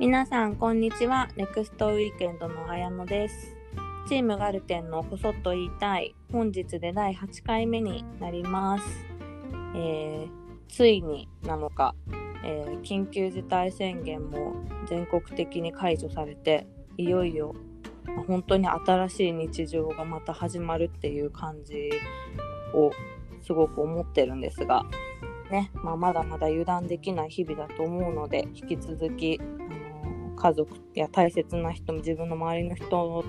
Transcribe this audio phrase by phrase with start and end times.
[0.00, 1.28] 皆さんこんにちは。
[1.36, 3.54] ネクストウィークエンドの綾乃です。
[4.08, 6.14] チームガルテンのこそっと言いたい。
[6.32, 8.84] 本日で第8回目になります、
[9.76, 10.28] えー、
[10.70, 11.94] ついになのか、
[12.42, 14.54] えー、緊急事態宣言も
[14.88, 17.54] 全国的に解除されていよいよ
[18.26, 21.90] 本当に新しい日常がまた始まるっていう感じ
[22.72, 22.90] を
[23.42, 24.82] すごく思ってるんですが、
[25.50, 29.38] ねまあ、まだまだ油断できない日々だと思うので引き続き、
[30.40, 33.24] 家族や大切な人自分の周りの人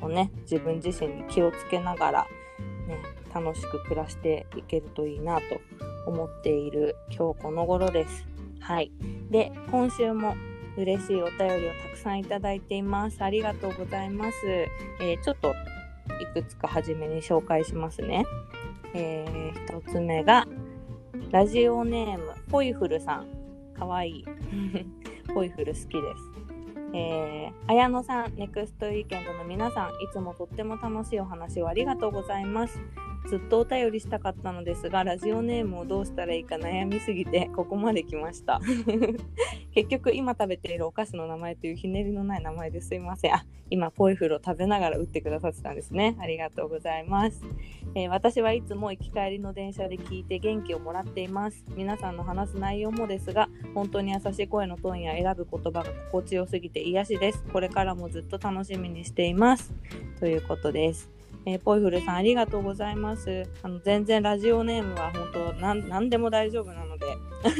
[0.00, 2.26] とね自分自身に気をつけながら、
[2.86, 2.98] ね、
[3.34, 5.42] 楽しく暮らしていけるといいなと
[6.06, 8.26] 思っている今日この頃です。
[8.60, 8.92] はい、
[9.30, 10.34] で今週も
[10.76, 13.22] 嬉しいお便りをたくさんいただいています。
[13.22, 14.36] ありがとうございます。
[15.00, 15.54] えー、ちょっと
[16.20, 18.24] いくつか初めに紹介しますね。
[18.94, 20.46] えー、1つ目が、
[21.30, 23.26] ラジオネーム、ポイフルさん。
[23.76, 24.24] かわいい。
[25.34, 26.33] ポイフル好きです。
[26.94, 32.78] えー、綾野さん、ネクストウィーケンドの皆さん、いつもとっても楽しいお話をありがとうございます。
[33.28, 38.60] ずっとお便りしたかったのですが、ラジオネームをどうしたらいいか悩みすぎて、ここまで来ました。
[39.74, 43.34] 結局、今食べているお菓子の名前というひねりのない名前ですいません。
[43.34, 46.16] あ、今、ポイフルを食べながら打ってくださってたんですね。
[46.20, 47.42] ありがとうございます。
[47.94, 51.64] えー、私はいつも行き帰りの電車で聞いて元気をもらっています。
[51.76, 57.44] 皆さんの話す内容もですが、本当に優しい声のトーンや選ぶ言葉が心地よすぎて癒しです。
[57.52, 59.72] これからもずっと楽しみにしています。
[60.20, 61.10] ということです。
[61.46, 63.44] えー、ポイフルさんありがとうございます。
[63.62, 67.06] あの全然ラジオネームは本当なん何でも大丈夫なので、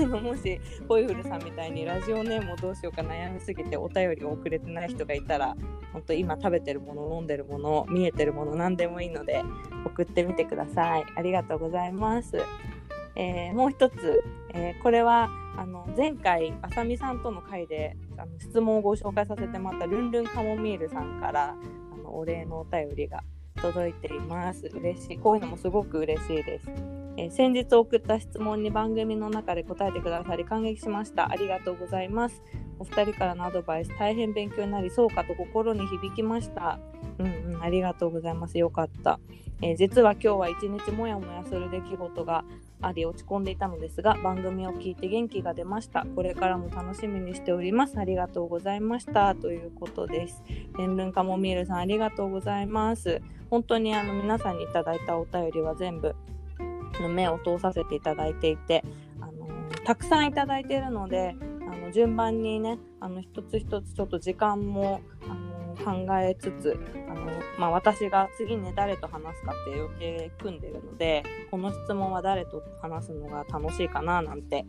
[0.07, 0.59] もし
[0.89, 5.55] ポイフルさんみたいにラジオネームをどうしようか悩みすぎてお便りを送れてない人がいたら、
[5.93, 9.43] 本当今食べてるもの、飲んでるもの、見えてるもの何でもいいので
[9.85, 11.05] 送ってみてください。
[11.15, 12.39] ありがとうございます。
[13.17, 21.55] えー、もう一つ、えー、これはあの前回あさみさんとの回であの質問をご紹介させてもらったルンルンカモミールさんから
[21.93, 23.23] あのお礼のお便りが
[23.61, 24.67] 届いています。
[24.67, 25.19] 嬉しい。
[25.19, 26.69] こういうのもすごく嬉しいです。
[27.17, 31.31] えー、先日送った質問に番組の中で答えてくださり感激しました。
[31.31, 32.43] ありがとうございます。
[32.79, 36.81] お二人からのアドバイス大変勉強になりそうかと心に響きました。
[37.19, 38.59] うんうん、ありがとうございます。
[38.59, 39.21] よかった。
[39.63, 42.45] えー、実は今日は一日もやもやする出来事が
[42.87, 46.07] あり落ち込んでいたのですが番組を聞いて元気が出ました。
[46.15, 47.99] これからも楽しみにしております。
[47.99, 49.35] ありがとうございました。
[49.35, 50.43] ということです。
[50.79, 53.23] ルンルンカモミールさんありがとうございます。
[53.51, 56.15] 本当にあの皆さんにいただいたお便りは全部
[57.01, 58.85] の目を通させていただいていて、
[59.21, 59.49] あの、
[59.85, 61.37] たくさんいただいているので
[61.71, 67.27] あの順番にねあの一つ一つちょっと時間も、あの、考えつつ、あの、
[67.59, 74.65] まあ、私が次に誰と話すかって予定組んでるのでこの質問は誰と話すのが楽しいかななんて、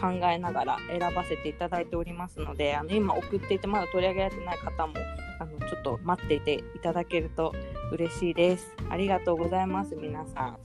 [0.00, 4.94] 考えながら選ばせていただいておりますのであの今送っていてまだ取り上げられてない方も
[5.40, 7.52] あのちょっと待っていていただけると
[7.92, 8.74] 嬉しいです。
[8.90, 10.56] ありがとうございます皆さ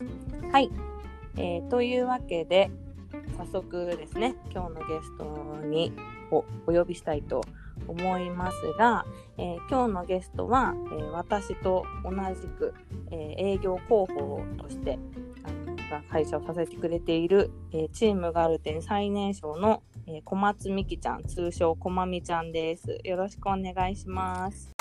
[0.42, 0.52] ん。
[0.52, 0.72] はい、
[1.38, 2.70] えー、というわけで
[3.38, 5.94] 早速ですね今日のゲストに
[6.32, 7.63] おお呼びしたいと思います
[8.78, 9.06] が、
[9.38, 12.74] えー、今日のゲストは、えー、私と同じく、
[13.12, 14.98] え営業広報として
[15.90, 22.98] が会社をさせてくれている、えチームガルテン最年少の、え小松美希ちゃん通称こまみちゃんです。
[23.04, 24.72] よろしくお願いします。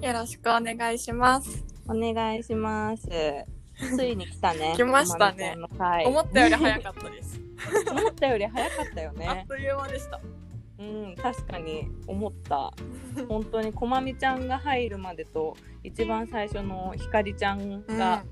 [0.00, 1.78] よろしくお願いします。
[1.88, 5.56] お願いしますついに来たね来ましたね。
[6.04, 7.40] 思ったより早かったです。
[7.90, 9.26] 思ったより早かったよね。
[9.28, 10.20] あっという間でした。
[10.78, 12.72] うん確かに思った。
[13.28, 18.24] 本当にこまみちゃんが入るまでと一番最初のひかりちゃんが、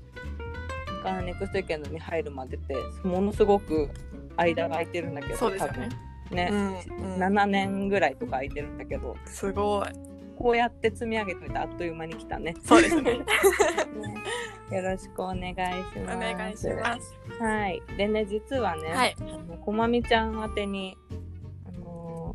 [0.97, 3.89] うん、がネクストウィーケンドに入るまでってものすごく
[4.37, 5.89] 間が空いてるんだけどそうですよね。
[6.31, 9.15] ね、うんうん、7年ぐらいとか空いてるんだけど。
[9.25, 12.55] すごいこうやって積み上げててあっという間に来たね。
[12.63, 13.19] そうですね。
[14.71, 16.17] よろしくお願いします。
[16.17, 17.15] お願いします。
[17.39, 17.81] はい。
[17.97, 20.97] でね、実はね、はい、あのこまみちゃん宛てに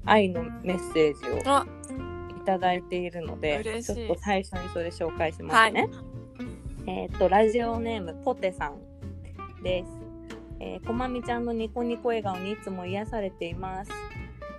[0.05, 1.39] 愛のメッセージを
[2.43, 5.83] いただいているのでちょっと最初にそれ紹介しますね。
[5.83, 5.91] はい、
[6.87, 9.91] えっ、ー、とラジオネームポテさんです。
[10.59, 13.91] えー、こまみちゃんのニコニコ笑顔にいつも癒されています。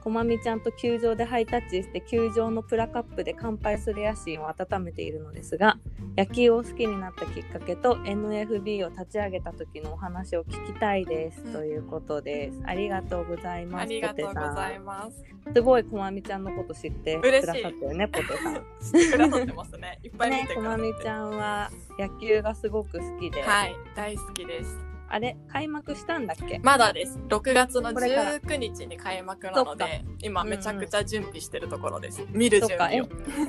[0.04, 5.78] こまみちゃんと球場でハイタッチして球場のプラカップで乾杯する野心を温めているのですが
[6.18, 12.62] 野球を好きになったきっかけと NFB を立ち上げた時のお話を聞きたいです、うん、ということです。
[12.66, 15.24] ありがとうございますありがとうございます
[15.54, 18.56] すごいこまみちゃんのこと知ってくださったよねポテさん。
[18.56, 20.00] くださってますね。
[20.04, 23.42] いっぱい見てねこまみちゃんは野球がすごく好きで。
[23.42, 26.60] はい大好きですあれ開幕したんだっけ？
[26.64, 27.20] まだです。
[27.30, 32.26] 6月のこれから19日に開幕なので、今うんうんめちゃくちゃ準備してるところです。
[32.32, 33.06] 見る準備を。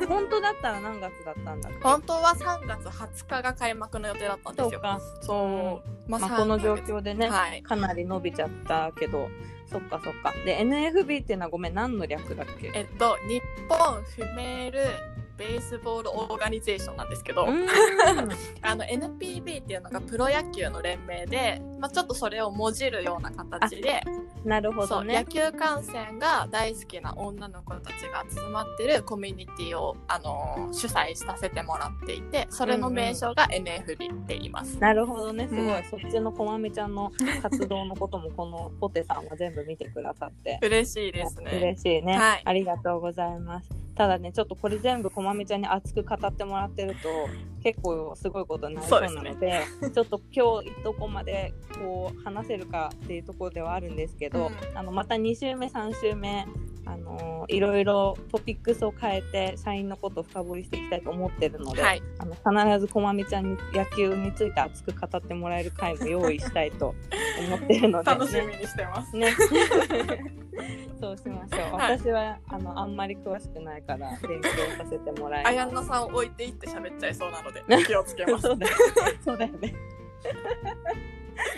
[0.06, 1.78] 本当だったら何月だったんだっけ？
[1.78, 4.70] 本当は3月20日が開幕の予定だったんですよ。
[4.72, 5.00] そうか。
[5.22, 6.11] そう。
[6.11, 7.62] ままあ、この状3ヶ月況でね、はい。
[7.62, 9.31] かなり伸びちゃったけど、
[9.64, 10.34] そっかそっか。
[10.44, 12.72] で、NFB っていうのはごめん、何の略だっけ？
[12.75, 13.40] えっと、日
[13.70, 14.81] 本フメール
[15.36, 17.46] ベースボールオーガニゼーションなんですけど、
[18.62, 24.02] あの NPB っていうのがプロ野球の連盟で、まあ、ちょっとそれをもじるような形で、
[24.44, 25.25] なるほどね。
[25.28, 34.78] 球観戦が大好きな女の子たちが集まってるコミュニティをあの主催させてもらっていてそれの名称が NFB って言います。
[34.78, 35.64] なるほどね、すごい。
[35.64, 40.58] うんそっちのこまみちゃんの活動のことも、このポテさんは全部見てくださって。
[40.62, 41.50] 嬉しいですね。
[41.54, 43.84] 嬉しいね、はいありがとうございます。
[43.94, 47.28] ただね、ちょっとこれ全部こまみちゃんに熱く語ってもらってると、
[47.62, 49.62] 結構すごいことになりそうなので、
[49.92, 56.46] ちょっと今日どこまでこう話せるかっていうところではあるんですけど、うあのまた2週目、3週目、
[56.86, 66.94] あのいろいろトピックスを変えて社員のことを深掘りしていきたいと思ってるので、はい、あの必ずこまみちゃんに野球について熱く語ってもらえる回も用意したいと
[67.46, 69.16] 思ってるので、ね、 楽しみにしてます。
[69.16, 69.32] ね。
[71.00, 71.76] そうしましょう。
[71.76, 74.48] はい私はあのあんまり詳しくないから勉強
[74.78, 75.56] させてもらいあます。
[75.56, 78.43] やんなさんを置いていって喋っちゃいそうなので 気をつけます。
[78.43, 78.78] そうだよね。
[79.25, 79.75] そうだよね。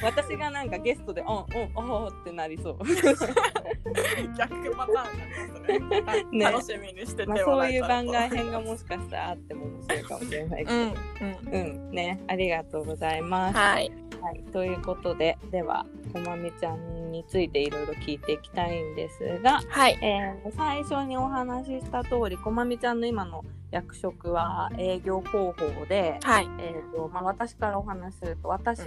[0.02, 1.36] 私がなんかゲストで、うん、うん、
[1.76, 2.78] おーってなりそう。
[4.36, 6.24] 逆パターンになりますね。
[6.32, 10.76] ね楽しみにしててまあ、もそういう番外編がもしかしたらあっても面白いかもしれないけど。
[10.76, 10.94] うん、うん、
[11.50, 13.56] うん、ね、ありがとうございます。
[13.56, 13.92] はい、
[14.26, 28.80] はい、ということで、では、こまみちゃんについていろいろ聞いていきたいんですが、はい、えー最初にお話しした通り、こまみちゃんの今の役職は営業広報で、はい、えーとまあ、私からお話しすると私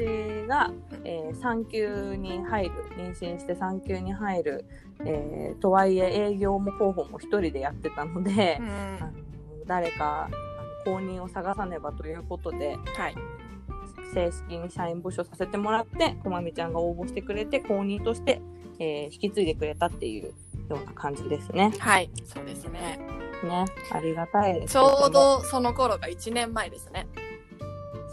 [0.46, 0.72] が、
[1.06, 4.66] えー産休に入る妊娠して産休に入る、
[5.06, 9.12] えーとはいえ営業も広報も一人でやってたので、うん、あの
[9.66, 10.30] 誰か
[10.84, 13.16] 公認を探さねばということではい、
[14.14, 18.42] 正式に社員募集させてもらってこまみちゃんが応募してくれて公認として、
[18.80, 20.34] えー引き継いでくれたっていう
[20.70, 21.74] ような感じですね。
[21.80, 23.00] はい、そうですね。
[23.44, 27.08] ねありがたいですちょうどその頃が1年前ですね。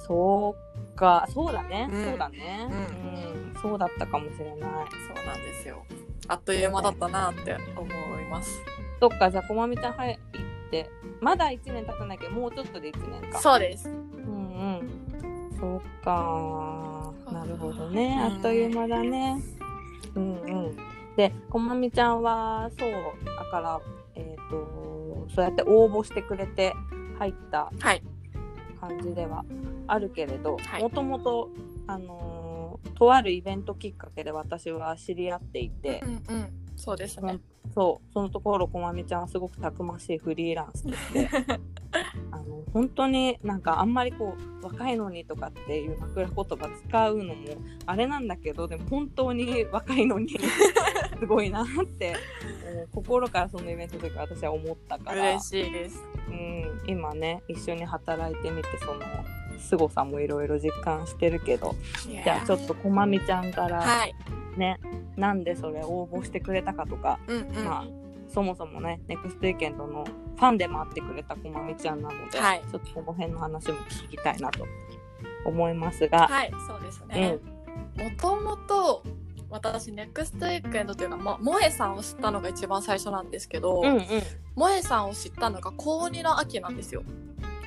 [0.07, 0.55] そ
[0.95, 5.85] うかそうだね、うんそうだね、ううんそうだったかもしれないそうなんですよ。
[6.29, 7.87] あっという間だったなって思
[8.21, 8.61] います。
[9.01, 10.91] そっかじゃあこまみちゃん入って
[11.21, 13.89] まだ1年経たなきゃもうちょっとで1年かそうです。
[13.89, 14.03] うんう
[14.83, 15.07] ん
[15.59, 17.13] そうか。
[17.33, 18.17] なるほどね。
[18.31, 18.37] うん。
[18.37, 19.43] あっという間だね。
[20.15, 20.77] うんうん。
[21.17, 22.91] でこまみちゃんはそう
[23.25, 23.81] だから
[24.15, 26.75] えっ、とそうやって応募してくれて
[27.19, 28.03] 入ったはい、
[28.79, 29.45] 感じでは
[29.87, 30.83] あるけれどはい。
[30.83, 31.51] もともと
[31.87, 32.57] あのー
[32.97, 37.39] とあるイベントきっかけで私は知り合っていて、うんうん、そうですね。
[37.75, 41.29] そうそのところこまみちゃんはすごくたくましいフリーランスで
[42.77, 47.35] 本当になんかあんまりこう若いのにとかっていう枕言葉使うのも
[47.87, 50.37] あれなんだけどでも本当に若いのに
[51.19, 51.67] すごいなっ
[51.99, 52.15] て、
[52.93, 55.23] 心からそのイベントの時私は思ったから。
[55.23, 56.05] 嬉しいです。
[56.29, 59.01] うん、今ね一緒に働いてみてその
[59.59, 64.15] 凄さもいろいろ実感してるけどじゃあちょっとこまみちゃんからはい、
[64.59, 64.79] ね、
[65.17, 67.85] なんでそれ応募してくれたかとか、うんうん、まあ
[68.29, 70.05] そもそもねネクストウィーケンドの
[70.37, 72.63] ファンでもあってくれたこまみちゃんなので、はい。
[72.71, 74.67] ちょっとこの辺の話も聞きたいなと
[75.45, 77.09] 思いますが、はい、そうですうん。
[77.09, 77.39] ね。
[77.97, 79.03] もともと
[79.49, 84.01] 私ネクストウィークエンドというか、ま、萌えさんを知ったのが一番最初なんですけど、うんうん。
[84.01, 87.03] 萌えさんを知ったのが高2の秋なんですよ。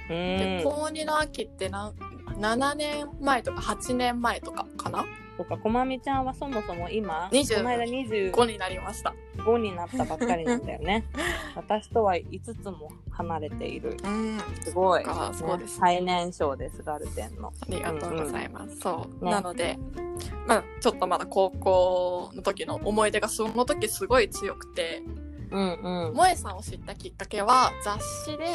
[0.07, 0.71] でうん。
[0.71, 1.91] 高2の秋ってな
[2.39, 5.05] 7年前とか8年前とかかな
[5.39, 9.15] そうかこまみちゃんはそもそも今20この間25 5になりました。
[9.57, 11.05] になったばっかりなんだよね。
[11.55, 13.95] 私とは5つも離れている。
[14.03, 15.75] うん、すごい、かそうです。
[15.75, 17.53] ね最年少ですガルテンの。
[17.61, 18.79] ありがとうございます。
[18.79, 19.31] そう、ね。
[19.31, 19.79] なので、
[20.45, 25.03] まあちょっとまだ高校の時の思い出がその時すごい強くて、
[25.51, 25.73] うん
[26.07, 26.13] うん。
[26.15, 28.45] 萌えさんを知ったきっかけは雑誌で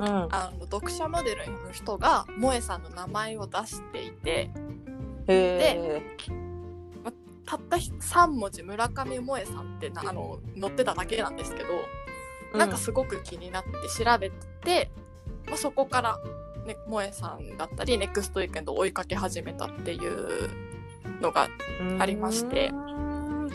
[0.00, 0.08] うん。
[0.08, 4.50] あの読者モデルの人が萌えさんの名前を出していて、
[5.28, 6.02] へえ
[7.44, 13.70] たった3文字村上萌えさんってなあの載ってただけなんですけど、なんかすごく気になって
[14.04, 14.30] 調べ
[14.64, 14.90] て、
[15.46, 16.18] まあ、そこから、
[16.66, 20.48] ね、萌えさんだったりネクストウィークエンドを追いかけ始めたっていう
[21.20, 21.48] のが、
[21.98, 22.72] ありまして。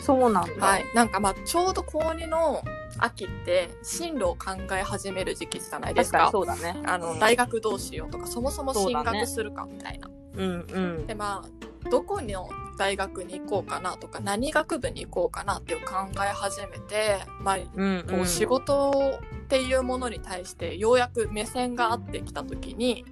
[0.00, 2.62] そうなんだ、はい、なんかまあちょうど高2の
[2.98, 6.80] 秋って進路を考え始める時期じゃないです確かそうだね。
[6.86, 7.18] あのうん。
[7.18, 10.08] 大学どうしようとかそもそも進学するかみたいな。
[10.34, 23.04] うんうんでまあどこの大学に行こうかなとか何学部に行こうかなっていう考え始めて、まあ、うんこう仕事っていうものに対してようやく目線が合ってきた時に、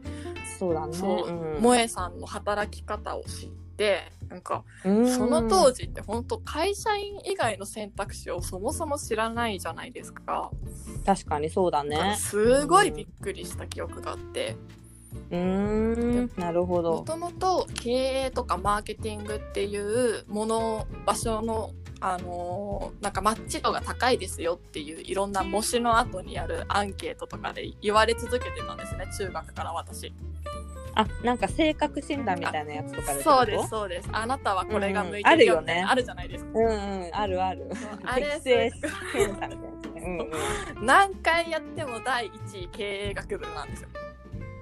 [0.58, 0.92] そうだね。
[0.92, 10.50] そう、ん萌えさんの働き方を知ってなんかうんその当時って本当会社員以外の選択肢をそもそも知らないじゃないですか。
[11.04, 12.16] 確かにそうだね。
[12.18, 14.56] すごいびっくりした記憶があって。
[14.82, 17.02] うーん、なるほもど。
[17.02, 17.90] ともと経
[18.26, 30.12] 営とかマーケティングっていうもの場所のあのーなんかマッチ度が高いですよっていういろんな模試の後にあるアンケートとかで言われ続けてたんですね中学から私
[30.94, 33.68] あ、なんか性格診断みたいなやつとかそうです。
[33.68, 37.70] そうですあなたはこれが向いうんうんあてるよるよねあるじゃないですか、うんうん、あるある。
[38.04, 38.70] あれ適正
[40.80, 40.86] うん。
[40.86, 43.88] 何回やっても第1位経営学部なんですよ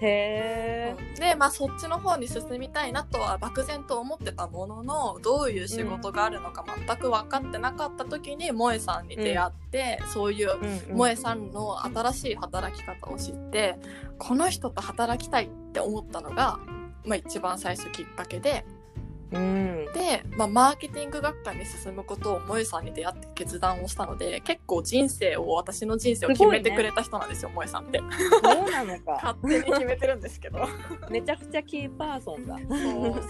[0.04, 1.20] へえ。
[1.20, 10.80] でまあそっちの方に進みたいなとは漠然と思ってたもののどういう仕事があるのか全く分かってなかった時に萌えさんに出会って、そういううんうん。
[10.94, 13.76] 萌えさんの新しい働き方を知って
[14.18, 16.58] この人と働きたいって思ったのが、
[17.04, 18.64] まあ、一番最初きっかけで
[19.34, 19.86] うん。
[19.92, 29.12] で、まあ、マーケティング学科に進むことを萌えさんに出会って決断をしたので結構人生を私の人生を決めてくれた人なんですよ萌えさんってそうなのか。
[29.34, 30.60] 勝手に決めてるんですけど
[31.10, 32.56] めちゃくちゃキーパーソンだ。
[32.58, 32.68] そう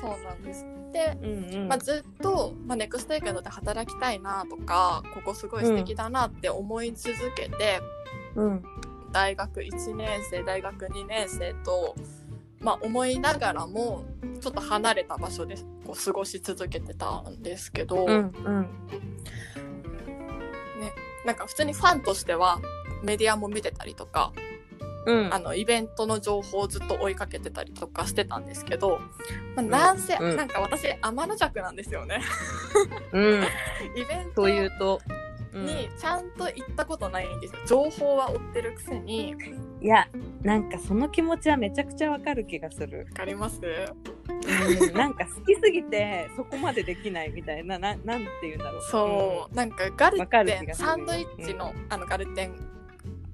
[0.00, 1.68] そうなんですでうんうん。
[1.68, 7.80] まあ、ずっと、まあ、ネクストエイクで働きたいなとかここすごい素敵だなって思い続けて、
[8.36, 8.64] うん。
[9.14, 11.94] 大学1年生大学2年生と、
[12.64, 14.04] まあ、思いながらも
[14.40, 15.56] ちょっと離れた場所で
[15.86, 18.68] こう過ごし続けてたんですけど、うんうん。
[21.24, 22.60] なんか普通にファンとしては
[23.02, 24.32] メディアも見てたりとか
[25.06, 29.00] うんあのイベントの情報をずっと追いかけてたりとかしてたんですけど、
[29.54, 32.22] まあ、なんせ、うんなんか私天の弱なんですよね。
[33.12, 33.42] うん。
[33.96, 35.00] イベントというと。
[35.08, 39.36] うんにちゃんと行ったことないんですよ情報は追ってるくせに
[39.84, 40.08] いや、
[40.42, 43.00] なんかその気持ちはめちゃくちゃわかる気がする。
[43.00, 48.82] わかりますうん、なんか好きすぎてそこまでできないみたいな、ななんて言うんだろう。
[48.82, 52.52] そう、なんかガルテンサンドイッチの,、あのガルテン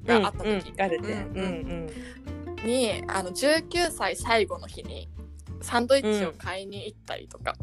[0.09, 0.23] うん。
[0.23, 1.26] があった時うん、ガルテン。
[1.26, 1.88] ううんん
[2.59, 2.66] うん。
[2.66, 5.09] に、あの19歳最後の日に
[5.61, 7.54] サンドイッチを買いに行ったりとか、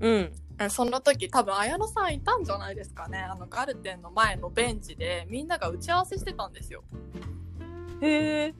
[0.00, 0.32] うん。
[0.70, 6.84] その時多分綾野さんいたんじゃないですかねあのガルテンの前のベンチでみんなが打ち合わせしてたんですよ
[8.02, 8.54] へえ。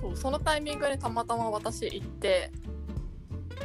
[0.00, 2.50] そうそのタイミングでたまたま私行って。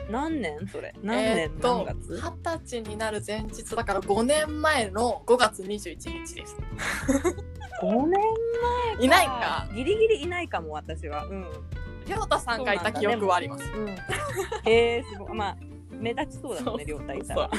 [0.09, 0.67] 何年？
[0.67, 0.93] それ。
[1.01, 2.21] 何年えーっと二
[2.57, 6.57] 十歳になる前日だから5年前の5月21日です。
[7.81, 8.21] 5年
[8.99, 9.67] いないか。
[9.73, 11.25] ギリギリいないかも私は。
[11.25, 11.45] うん、
[12.05, 13.63] りょうたさんがいた記憶はあります。
[13.75, 13.95] うん、へ
[14.65, 15.37] えすごい。
[15.37, 15.57] まあ
[15.99, 17.49] 目立ちそうだもんね亮太いたそう。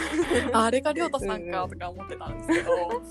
[0.52, 3.02] ら ああれがりょうたさんかとか思ってたんですけど。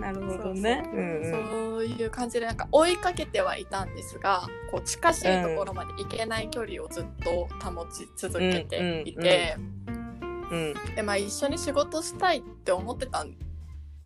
[0.00, 0.82] なるほどね。
[1.30, 9.56] そういう感じでなんか追いかけてはいたんですがこう近しいところまで行けない距離をずっと保ち続けていて、
[10.50, 13.34] うんでまあ、一緒に仕事したいって思ってたん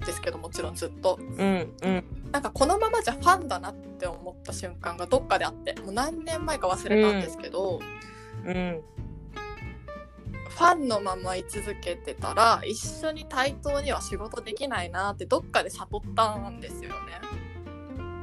[0.04, 1.18] ですけどもちろんずっと。
[1.20, 2.04] うんうん。
[2.30, 7.80] なんかこのままじゃファンだなって思った瞬間がどっかであってもう何年前か忘れたんですけど、
[8.44, 8.82] うん
[10.58, 16.96] ファンのまま居続けてたら一緒に対等には仕事できないなってどっかで悟ったんですよね。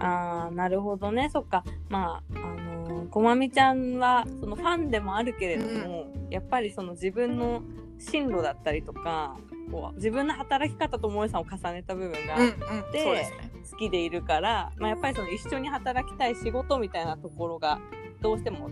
[0.02, 7.62] ああなるほどねそっかまああのーこまみちゃんはそのファンでもあるけれども、やっぱりその自分の
[7.98, 9.38] 進路だったりとか
[9.72, 13.52] こう自分の働き方と萌えさんを重ねた部分がうんうん、うですね。
[13.72, 17.80] 好きでいるから、まあ、やっぱりその一緒に働きたい仕事みたいなところが
[18.22, 18.70] どうしても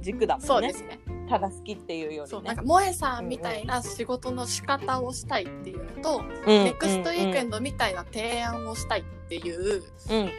[0.00, 0.98] 軸だもんねそうですね。
[1.28, 2.26] ただ好きっていうよりね。
[2.26, 10.30] そうなんか萌えさんみたいな仕事の仕方をしたいっていうのと、うんネクストウィークエンドみたいな提案をしたいっていう、うんうん。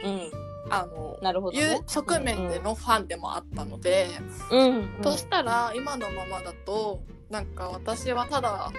[0.70, 1.64] あのなるほど、ね。
[1.64, 4.08] いう、側面でのファンでもあったので、
[4.50, 4.88] うんうん。
[5.02, 8.70] としたら今のままだとなんか私はただ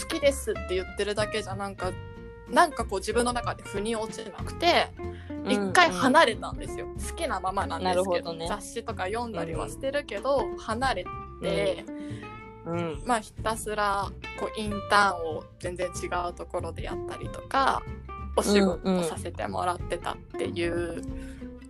[0.00, 1.92] 好きですって言ってるだけじゃなんか
[2.50, 8.34] なんかこう自分の中で腑に落ちなくてうん一回離れたんですよ、好きなままなんですけど。
[8.34, 8.46] ね。
[8.48, 11.04] 雑誌とか読んだりはしてるけど、離れ
[11.40, 11.84] て、
[12.66, 13.02] うん。
[13.04, 17.82] まあひたすらこうインターンを全然違うところでやったりとか
[18.36, 21.02] お仕事をさせてもらってたっていう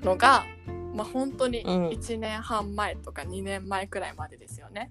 [0.03, 0.45] のが、
[0.95, 1.89] まあ本当にうん。
[1.89, 4.91] 1年半前とか2年前くらいまでですよね。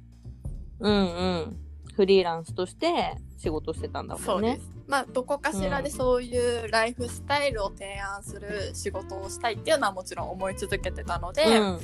[0.79, 1.57] うんうん。
[1.95, 4.59] フリーランスとして仕事してたんだもんね。
[4.87, 11.79] まあどこかしらでそういうライフスタイルを提案する仕事をしたいっていうのはもちろん思い続けてたので、うん。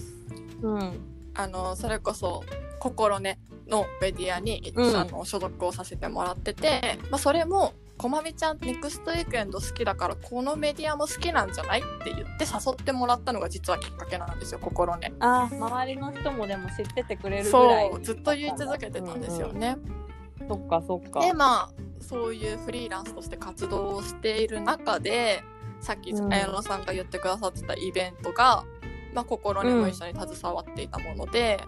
[0.62, 2.44] うんあのそれこそ
[2.80, 15.13] 心ねのメディアに、うんあの所属をさせてもらってて、まあ、それも「こまみちゃんネクストウィークエンド好きだからこのメディアも好きなんじゃない?」って言って誘ってもらったのが実はきっかけなんですよ心ね。
[15.20, 19.78] あー周りの人もでも知っててくれるぐらいそうずっと言い続けてたんですよね。
[19.84, 20.04] うんうん
[20.48, 21.70] そっかそっかでまあ
[22.02, 25.42] そういうフリーランスとして活動をしている中で
[25.80, 28.66] さっきうん綾野さんが言ってくださってたイベントが、
[29.13, 31.60] まあ、心にも一緒に携わっていたもので、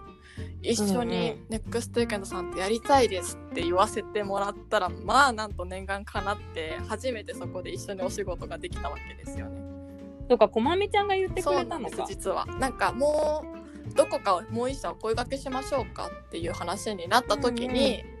[0.62, 9.62] 一緒に「ネクストウィークエンドさんとやりたいです」って言わせてもらったらまあなんと念願かなって初めてそこで一緒にお仕事ができたわけですよね。
[10.28, 12.04] そっかこまみちゃんが言ってくれたのか。
[12.08, 12.46] 実は。
[12.58, 13.44] なんかも
[13.90, 18.16] うどこかもう一社お声掛けしましょうかっていう話になった時に、うん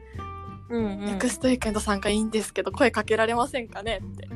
[0.68, 4.28] うんネクストウィークエンドさんがいいんですけど声かけられませんかねって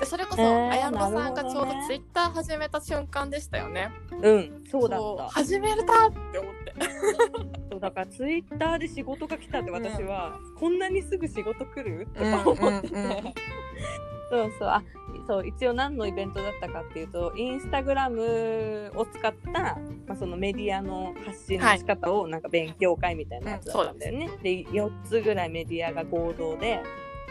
[0.00, 3.90] でそれこそ、えー綾野さんがちょうどツイッター始めた瞬間でしたよね。
[4.22, 5.28] うんそうだった。
[5.28, 6.74] 始めれたって思って。
[7.70, 12.08] そうだからツイッターで仕事が来たって私は、こんなにすぐ仕事来る？
[12.14, 12.88] とうんか思って。
[12.88, 13.34] て、うんうん。
[14.30, 14.82] そうそうあ
[15.26, 19.76] そう一応何のイベントだったかっていうとインスタグラムを使った、ま
[20.10, 24.30] あ、そのメディアの発信の仕方をなんか勉強会みたいなやつだったんだよね。
[24.42, 26.80] で4つぐらいメディアが合同で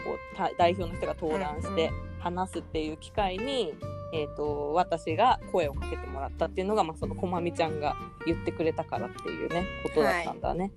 [0.04, 3.74] こうた代表の人が登壇して話すっていう機会に、
[4.12, 7.96] えー、と私が声をかけてもらったっていうのが、まあ、そのこまみちゃんが
[8.26, 10.70] 言ってくれたからっていうねことだったんだね。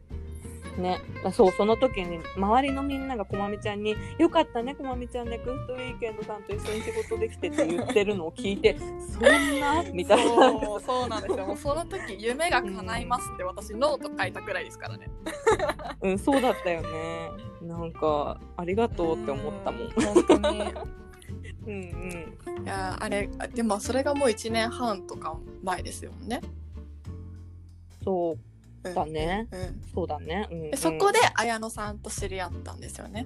[0.77, 1.00] ね、
[1.31, 8.75] そうその時に周りのみんながこまみちゃんに「よかったねこまみちゃんネクストウィークエンドさんと一緒に仕事できて」って言ってるのを聞いて
[9.07, 10.51] 「そんな?」みたいな。
[10.51, 15.12] そうそうなんですよ もうその時夢が叶いますって私ノート書いたくらいですからね
[16.01, 17.29] うん、そうだったよね。
[17.62, 19.88] なんか、ありがとうって思ったもん。
[19.88, 19.91] う
[20.25, 20.63] 本当にい
[21.65, 21.74] うん
[22.55, 22.65] うん。
[22.65, 26.41] やあれでもそれがもう1年半とか前ですよね、
[28.03, 29.48] そううんだね。
[29.51, 30.48] うんそうだね。
[30.51, 33.26] うん、でそこで綾野さんと知り合ったんですよね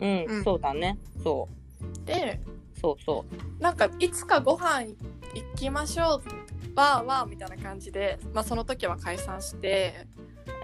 [0.00, 0.98] うん、うんそうだね。
[1.22, 1.48] そ
[2.04, 2.50] でう。
[2.80, 3.24] そうそ
[3.60, 4.96] なんかいつかご飯行
[5.54, 6.20] きましょ
[6.74, 10.06] うわーわーみたいな感じで、まあ、その時は解散して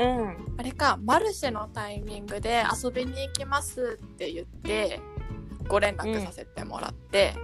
[0.01, 0.05] う。
[0.05, 0.55] うん。
[0.59, 5.01] あれかマルシェのタイミングで遊びに行きますって言って
[5.69, 7.35] ご連絡させてもらって、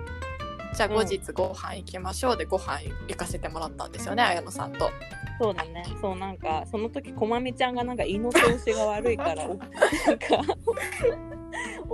[0.74, 4.90] じゃあ後日ご飯行きましょうでご飯行かせてもらったんですよね綾野さんと。
[5.40, 5.84] そうだね。
[6.00, 9.66] そう、なんか、その時、こまみちゃんがなんか胃の調子が悪いから、お なんか、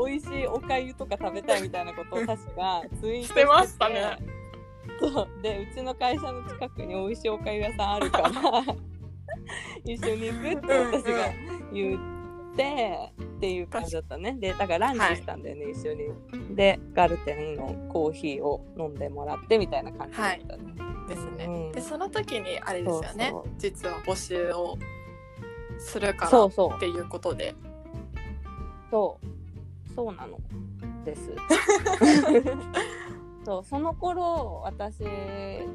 [0.06, 4.18] 美味しいおかゆとか食べたいみたいなことを確かツイートしてましたね。
[4.98, 8.28] そうでうちの会社の近くに美味しいおかゆ屋さんあるから
[9.84, 11.32] 一緒に行くって私が
[11.72, 12.19] 言って
[12.54, 14.36] っていう感じだったね。
[14.38, 16.54] でだからランチしたんだよね、一緒に。
[16.54, 20.74] でガルテンのコーヒーを飲んでもらってみたいな感じだったね、
[21.08, 21.44] ですね。
[21.46, 21.72] うん。
[21.72, 23.32] でその時にあれですよね。
[23.58, 24.76] 実は募集を
[25.78, 27.54] するからっていうことで。
[28.90, 29.26] そう。
[29.94, 30.38] そうなの
[31.04, 31.32] です。
[33.44, 33.64] そう。
[33.64, 34.98] その頃私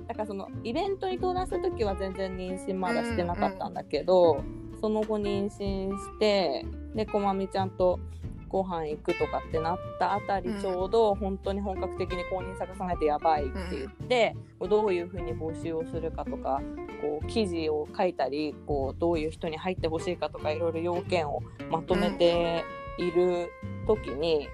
[0.07, 4.43] だからそのイベントに登壇した時は全然妊娠まだしてなかったんだけど、
[4.85, 5.49] その後妊娠
[5.97, 7.99] してでこまみちゃんと
[8.47, 10.61] ご飯行くとかってなったあたりうん。
[10.61, 14.35] ちょうど本当に本格的に公認探さないとやばいって言って、
[14.69, 16.61] どういうふうに募集をするかとか
[17.01, 22.63] こう記事を書いたりこうどういう人に入ってほしいかとかいろいろ要件をまとめて
[22.99, 23.49] いる
[23.87, 24.47] 時に、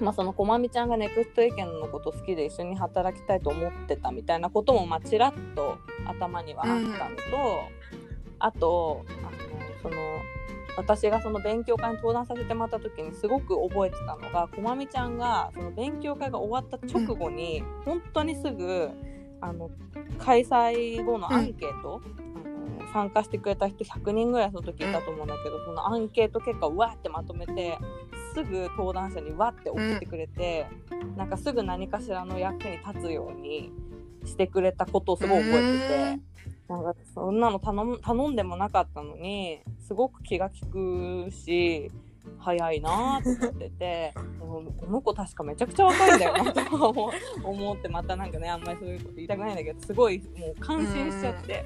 [0.00, 7.80] まあ、そのこまみちゃんがネクスト意見のこと好きで一緒に働きたいと思ってたみたいなこともまあちらっと頭にはあったのと、
[8.40, 9.30] あとあの
[9.82, 9.96] その
[10.76, 18.90] 私がその勉強会に登壇させてもらった時にすごく覚えてたのがこまみちゃんがその勉強会が終わった直後に、本当にすぐ
[19.40, 19.70] あの
[20.18, 22.00] 開催後のアンケート、
[22.34, 27.78] あの参加してくれた人100人ぐらいその時いたと思うんだけど、そのアンケート結果をわーってまとめて
[28.34, 30.66] すぐ登壇者にわって送ってくれて、
[31.16, 33.70] なんかすぐ何かしらの役に立つように
[34.24, 36.29] してくれたことをすごい覚えてて。
[36.68, 41.90] なんかそんなの頼む頼んでもなかったのにすごく気が利くし
[42.38, 47.10] 早いなと思ってて この子確かめちゃくちゃ若いんだよなと
[47.44, 51.64] 思ってまたなんかねあんまりそういうこと言いたくないんだけどすごいもう感心しちゃって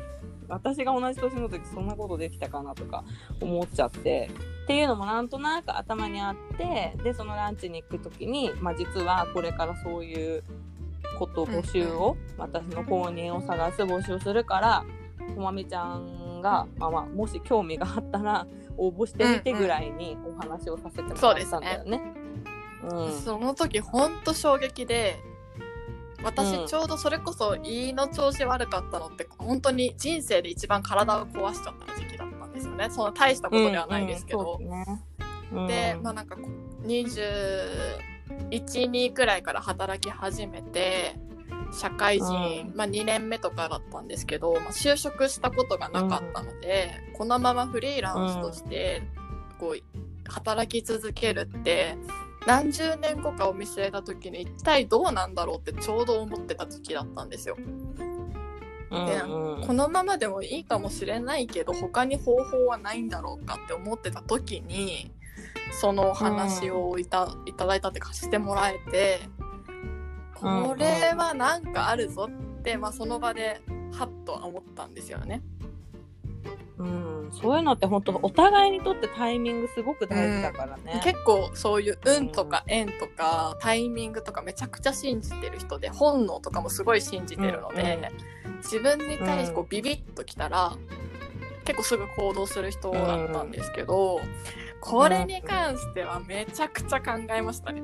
[0.48, 3.04] 私が同じ年の時そんなことできたかなとか
[3.40, 4.30] 思っちゃって
[4.64, 10.44] っていうのもなんとなく頭にあってでそのランチに行く時に、まあ、実はこれからそういう
[11.18, 14.84] こと募集を、私の公認を探す募集をするから
[15.34, 22.02] こまみちゃんが、まあまあ、もし興味があったら応募してみてぐらいにお話をさせてもらったんだよね。
[22.90, 23.12] うん。
[23.12, 25.16] その時ほんと衝撃で
[26.22, 32.88] 私ちょうどそれこそ胃の調子悪かったのって本当に人生で一番体を壊しちゃった時期だったんですよね。
[32.90, 35.94] その大したことではないですけど、うんうんね。
[35.94, 36.36] でまあなんか
[38.50, 41.16] 212くらいから働き始めて
[41.72, 42.26] 社会人、
[42.68, 49.02] うんまあ、2年目とかだったんですけど、まあ、就職したことがなかったので、このままフリーランスとして
[49.58, 51.96] こう働き続けるって
[52.46, 57.56] 何十年後かを見据えた時に一体どうなんだろうってちょうど思ってた時期だったんですよ。
[58.90, 59.22] で
[59.66, 65.10] このままでもいいかもしれないけど他に方法はないんだろうかって思ってた時に
[65.80, 69.20] そのお話をいた,、いただいたってかしてもらえて
[70.34, 73.60] これはなんかあるぞって、まあ、その場で
[73.92, 75.42] ハッとは思ったんですよね。
[76.76, 81.00] うん、そういうのって本当お互いにとってタイミングすごく大事だからね。
[81.04, 88.10] 結構そういう運とか縁とかタイミングとかめちゃくちゃ信じてる人で本能とかもすごい信じてるので、
[88.58, 90.76] 自分に対してこうビビッときたら、
[91.64, 94.20] 結構すぐ行動する人だったんですけど、
[94.84, 97.82] これに関してはめちゃくちゃ考えましたね。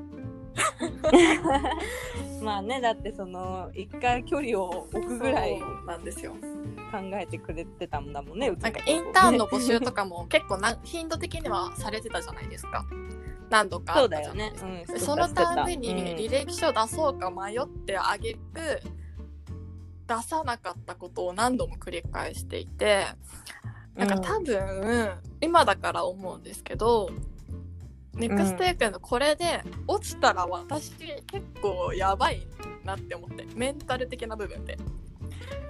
[2.42, 6.34] まあねだってその一回距離を置くぐらいなんですよ。
[6.92, 8.48] 考えてくれてたんだもんね。
[8.48, 12.84] うちなんかインターンの募集とかも結構な頻度的にはされてたじゃないですか。
[13.48, 13.94] 何度か。
[13.94, 18.38] そうだよねうんでそのたびにうん履歴書出そうか迷ってあげく
[20.06, 23.06] 出さなかったことを何度も繰り返していて
[24.00, 25.10] なんか多分、
[25.42, 27.10] 今だから思うんですけど
[28.14, 31.26] ネクストエクのこれで落ちたら私結
[31.60, 32.46] 構やばい
[32.84, 34.78] なって思ってメンタル的な部分で。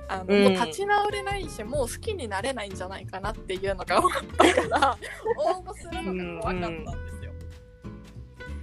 [0.08, 0.42] あのうん。
[0.42, 4.98] もう立ち直れないしもう好きになれないんじゃないかなっていうのが分かったから
[5.38, 7.32] 応募するのが怖かったんですよ。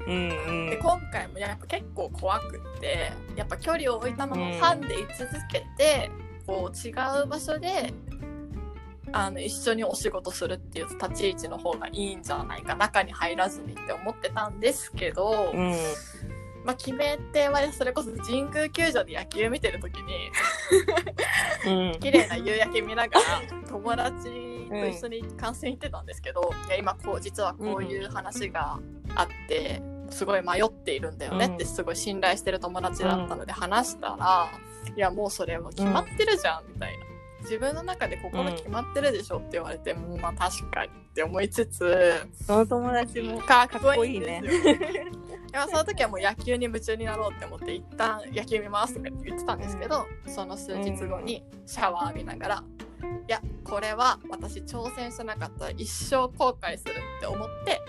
[0.08, 0.69] うんうん。
[0.69, 4.53] で今回もやっぱ結構怖くってやっぱ距離を置いたままうん。
[4.53, 6.12] ファンで居続けて、
[6.45, 6.91] こう違
[7.23, 7.93] う場所で
[9.13, 15.76] あの一緒にお仕事するっていう立ち位置の方がいいんじゃないか中に入らずにって思ってたんですけど、うん。
[16.65, 20.32] まあ決め手はそれこそ神宮球場で野球見てる時に
[21.65, 22.00] うん。
[22.00, 24.24] 綺麗な夕焼け見ながら友達
[24.70, 28.80] と一緒に観戦行ってたんですけど、いや今こう実はこういう話が
[29.15, 34.50] あってすごい迷っているんだよねってすごい信頼してる友達だったので話したら、
[34.96, 37.06] いやもうそれは決まってるじゃんみたいな。
[37.50, 42.14] 自分の中で心決まってるでしょって言われて、うん、まあ確かにって思いつつ
[42.46, 44.42] その友達もかっかっこいいね。
[45.52, 52.64] でもその時はもう野球に夢中になろうって思って一旦野球見ますとか言ってたんですけど、その数日後にシャワー浴びながら、
[53.28, 57.82] いやこれは私挑戦してなかったら一生後悔するって思って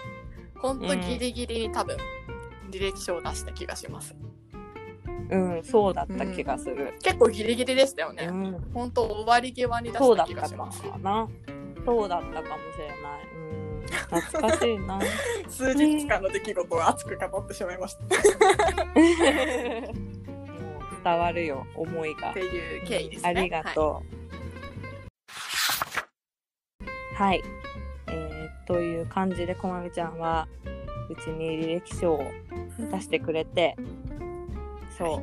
[0.57, 1.97] ほんとギリギリに多分
[2.71, 4.15] 履歴書を出した気がします。
[4.21, 4.28] うん
[5.65, 6.95] そうだった気がする。
[7.03, 8.25] 結構ギリギリでしたよね。
[8.27, 10.83] うんほんと終わり際に出した気そうだったかがします。
[11.03, 11.29] な。
[11.85, 12.99] そうだったかもしれない。
[13.35, 13.39] うん
[13.89, 14.97] 懐かしいな。
[14.97, 15.03] も
[15.49, 18.05] 数日間の出来事を熱く語ってしまいました。
[18.05, 18.09] う
[21.05, 22.41] 伝わるよ思いがって。
[22.41, 23.29] いう経緯ですね。
[23.29, 24.09] ありがとう。
[27.15, 27.43] はい、
[28.07, 30.47] えーという感じでこまみちゃんは
[31.09, 32.23] うちに履歴書を
[32.79, 33.75] 出してくれて
[34.99, 35.23] そ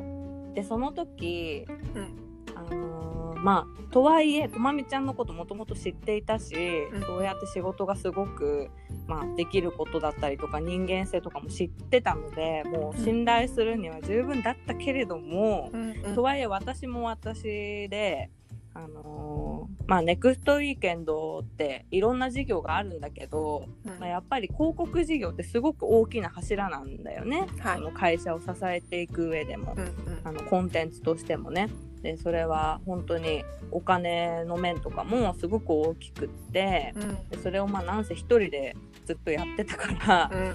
[0.52, 0.54] う。
[0.54, 2.14] でその時、うん。
[2.54, 6.54] あのーまあとはいえこまみちゃんのこともともと知っていたし、
[6.92, 7.02] うん。
[7.02, 8.70] そうやって仕事がすごく、
[9.06, 16.14] まあ、できることだったりとか人間性とかも知ってたのでもう信頼するには十分だったけれども、うんうん。
[16.14, 17.42] とはいえ私も私
[17.88, 18.30] で、
[18.76, 23.98] あのーまあ、ネクストウィーケンドっていろんな事業があるんだけど、うん。
[23.98, 27.76] まあ、やっぱり広告事業ってすごく大きな柱なんだよね、はい。
[27.76, 30.20] あの会社を支えていく上でも、うんうん。
[30.24, 31.70] あのコンテンツとしてもね。
[32.02, 36.92] でそれは本当にお金の面とかもすごく大きくって。
[36.96, 37.28] うん。
[37.30, 40.40] でそれをまあなんせ一人でずっとやってたから、うん。
[40.40, 40.54] あの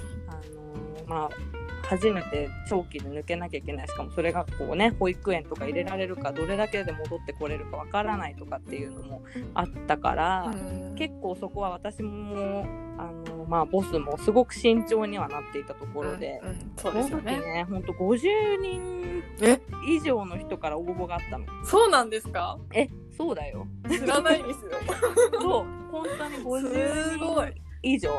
[1.06, 1.51] ーまあ
[1.92, 9.22] 初めて長期で抜けなきゃいけないしかもそれがこうね保育園とか入れられるかどれだけで戻ってこれるかわからないとかっていうのも
[9.54, 10.56] あったから、
[10.96, 12.66] 結構そこは私も
[12.98, 17.38] あの、まあ、ボスもすごく慎重にはなっていたところで、うんうんそうですよね。
[17.40, 18.20] ねほんと50
[18.62, 19.60] 人え？
[19.86, 21.46] 以上の人から応募があったの。
[21.66, 22.58] そうなんですか？
[22.74, 23.68] えそうだよ。
[23.90, 24.72] 知らないですよ。
[25.42, 27.56] そう本当にす50ごい人。
[27.84, 28.12] 以上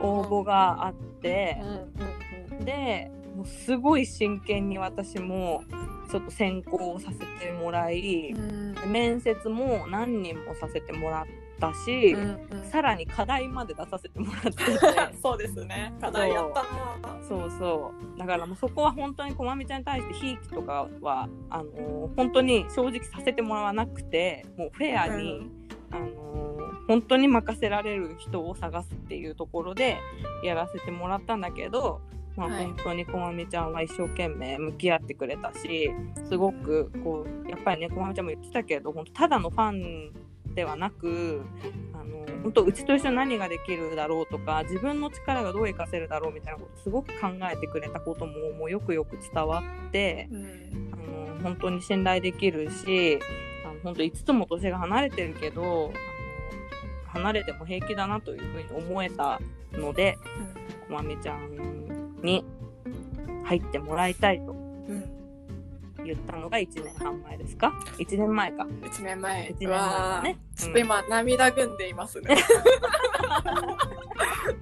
[0.00, 1.58] 応募があって。
[1.62, 5.62] うんでもうすごい真剣に私も
[6.10, 8.74] ちょっと選考をさせてもらい、うん。
[8.90, 11.26] 面接も何人もさせてもらっ
[11.60, 12.64] たし、うんうん。
[12.64, 14.64] さらに課題まで出させてもらってて
[15.22, 15.94] そうですね。
[16.00, 17.22] 課題やったな。
[17.28, 18.18] そうそう。
[18.18, 25.48] だからもうそこは本当にこまみちゃんに対してひいきとかはあのー本当に正直させてもらわなくてもうフェアに、
[25.92, 26.48] あのー
[26.88, 29.98] 本当に任せられる人を探すっていうところで
[30.42, 32.00] やらせてもらったんだけど、
[32.38, 32.64] まあ、はい。
[32.64, 35.90] 本当にこまみちゃんは一生懸命向き合ってくれたし
[36.28, 40.12] すごくこうやっぱりねこまみちゃんも言ってたけど本当ただのファン
[40.54, 41.42] ではなく
[41.92, 50.90] あの本当うちと一緒に何ができるだろうとか自分の力がどう活かせるだろうみたいなことすごく考えてくれたことももうよくよく伝わってうん。
[50.92, 53.18] あの本当に信頼できるし
[53.64, 55.92] あの本当5つも年が離れてるけど
[57.12, 59.40] あの離れても平気だなというふうに思えた
[59.72, 60.18] ので
[60.88, 62.44] こまみちゃんに
[63.44, 65.04] 入ってもらいたいとうん
[66.04, 68.64] 言ったのが1年半前ですか？1年前か。
[68.64, 69.50] 1年前。
[69.50, 70.38] 1年前だね。
[70.56, 72.36] ちょっと今、涙ぐんでいますね。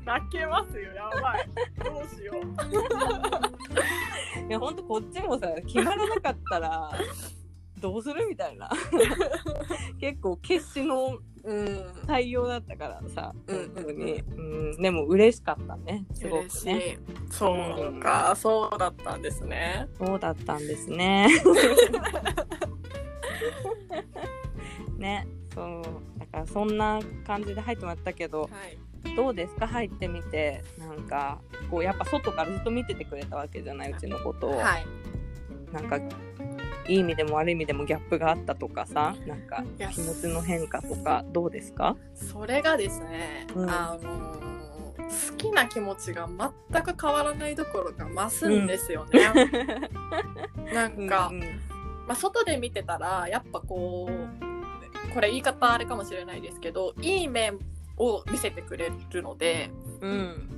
[0.05, 1.49] 泣けますよやばい。
[1.85, 2.37] どうしよう。
[4.49, 6.91] いやほんとこっちもさ決まらなかったら
[7.79, 8.71] どうするみたいな。
[10.01, 11.87] 結構決死のうん。
[12.07, 14.41] 対応だったからさうん本当に、う
[14.79, 16.99] ん、でも嬉しかったねすご嬉しい、くね
[17.31, 18.35] そうか。
[18.37, 19.89] そうだったんですね。
[19.97, 21.29] そうだったんですね。
[24.99, 25.83] ねそう。
[26.19, 28.79] だからそんな感じで入ってもらったけどはい。
[29.15, 29.69] どうですか？
[29.69, 30.65] 入ってみて。
[30.79, 34.87] なんかこうやっぱ外からずっと見ててくれたわけじゃないうちのことを、はい。
[35.73, 36.01] なんか
[36.89, 41.97] いい意味でも悪い意味でもギャップがあったとかさなんか気持ちの変化とかどうですか？
[42.15, 43.71] それがですね、うん。
[43.71, 44.47] あのー
[45.07, 49.21] 好きな気持ちが全く変わらないどころか増すんですよね、
[50.75, 51.41] なんか、うん。
[52.09, 57.61] まあ、外で見てたらやっぱこうこれ言い方あれかもしれないですけどいい面
[57.99, 59.71] を見せてくれるので、
[60.01, 60.49] うん。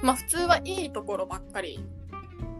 [0.00, 1.78] まあ、普通はいいところばっかり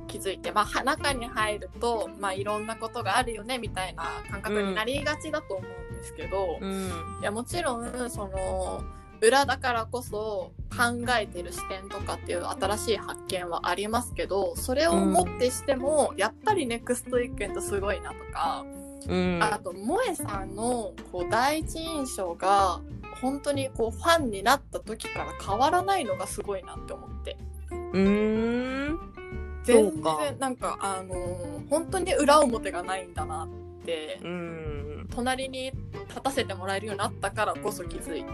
[0.08, 6.88] 気づいて、まあは、中に入ると、まあ、いろんなことがあるよねみたいな感覚になりがちだと思うんですけど、うん。
[7.20, 8.82] いやもちろんその
[9.20, 18.64] 裏だからこそ考えてる視点とかっていう新しい発見はありますけどそれをもってしても、やっぱりネクスト意見とすごいなとか、
[19.06, 19.38] うん。
[19.42, 22.80] あと萌えさんのこう第一印象が
[23.20, 27.36] 本当にこうファンになった時から変わらないのがすごいなって思って。
[27.70, 29.17] うーん
[29.64, 35.08] 全然なんかあのー本当に裏表がないんだなってうん。
[35.14, 35.72] 隣に
[36.08, 38.24] 立たせてもらえるようになったからこそ気づ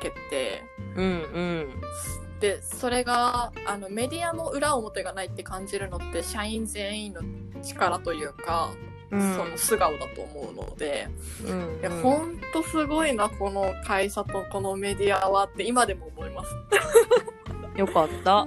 [0.00, 0.62] けて
[0.96, 1.80] うんうん。
[2.40, 7.20] でそれがあのメディアの裏表がないって感じるのって社員全員の
[7.62, 8.70] 力というか、
[9.10, 9.34] うん。
[9.34, 11.08] その素顔だと思うので、
[11.44, 11.78] うん。
[11.80, 16.54] いやほんとすごいなこの会社とこのメディアはって今でも思います。
[17.78, 18.46] よかった。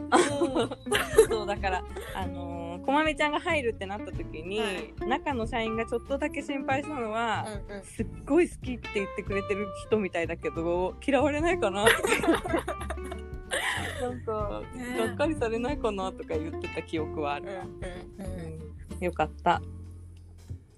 [1.29, 1.83] そうだから
[2.15, 4.93] あのーこまみちゃんが入るってなった時に、はい。
[5.07, 7.83] 中の社員がちょっとだけ心配したのは、うんうん。
[7.83, 12.09] すっごい好きって言ってくれてる人みたいだけど嫌われないかなとか
[14.01, 18.61] なんか、ねがっかりされないかなとか言ってた記憶はある、うんうんうん
[18.99, 19.61] よかった。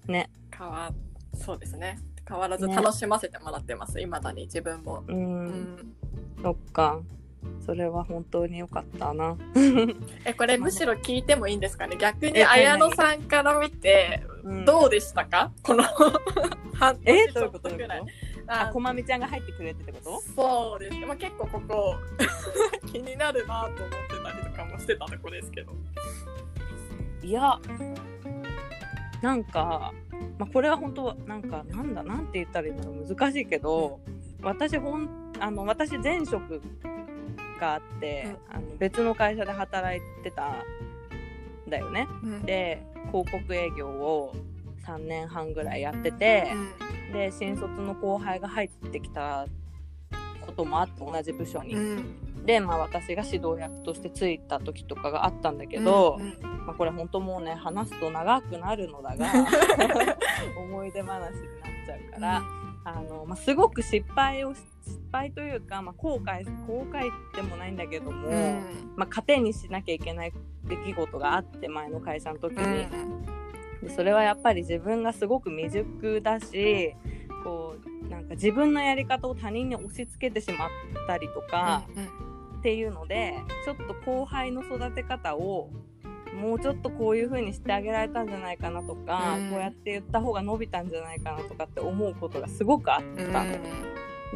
[0.06, 0.30] ね。
[0.56, 0.90] 変わ
[1.34, 1.98] そうですね。
[2.26, 5.04] 変わらず楽しませてもらってます、未だに自分も。
[5.06, 5.94] うん、うん。
[6.42, 7.00] そっか
[7.64, 9.36] それは本当によかったな。
[10.24, 11.96] えこれむしろ聞いてもいいんですかね？
[11.96, 14.64] 逆にえ綾野さんから見てうん。
[14.64, 15.82] どうでしたか、この
[16.74, 17.26] 半 え？
[17.26, 17.76] 年ちょっどういうこと？
[17.76, 18.02] ぐらい
[18.46, 20.20] ああこまみちゃんが入ってくれてってこと？
[20.36, 20.98] そうです。
[20.98, 21.94] ね、まあ、結構ここ
[22.92, 25.72] 気になるなと思ってたりとかもしてたとこですけど。
[27.22, 27.58] いや
[29.22, 29.94] なんか、
[30.38, 33.98] まあ、これは本当なんかなんだなんて言ったらいいんだろう難しいけど
[34.42, 35.08] 私ほん
[35.40, 36.60] あの私前職
[37.60, 40.48] があって、あの別の会社で働いてた
[41.66, 42.08] んだよね。
[42.44, 44.34] で広告営業を
[44.86, 46.48] 3年半ぐらいやってて、
[47.12, 49.46] で新卒の後輩が入ってきた
[50.44, 51.74] こともあって同じ部署に。
[51.74, 52.44] うん。
[52.44, 59.26] で、まあ、私が指導役としてついた時とかがあったんだけど、うんまあ、これ本当もうね話すと長くなるのだが
[60.58, 61.30] 思い出話になっ
[61.86, 62.42] ちゃうから、
[62.84, 68.60] あのまあ、すごく失敗をし失敗というか、まあ、後悔後悔でもないんだけども、うん。
[68.96, 70.32] まあ、糧にしなきゃいけない
[70.64, 72.86] 出来事があって前の会社の時に、
[73.82, 76.94] でそれはやっぱり自分がすごく未熟だし
[77.42, 80.68] こうなんか自分のやり方を他人に押し付けてしまっ
[81.06, 81.84] たりとか、
[82.58, 85.70] っていうのでちょっと後輩の育て方を
[86.34, 89.50] もうちょっとこういう風にしてあげられたんじゃないかなとか、うん。
[89.50, 93.50] こうやって言った方が伸びたんじゃないかなとかって思うことがすごくあったの。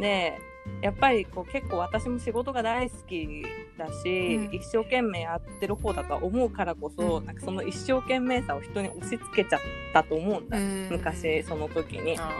[0.01, 0.39] で
[0.83, 3.43] やっぱりこう結構私も仕事が大好き
[3.79, 4.55] だし、うん。
[4.55, 7.27] 一生懸命やってる方だとは思うからこそ、うん。
[7.27, 9.61] なんかその一生懸命さを人に押し付けちゃっ
[9.93, 10.89] たと思うんだ、うん。
[10.91, 12.17] 昔その時に。
[12.19, 12.31] あ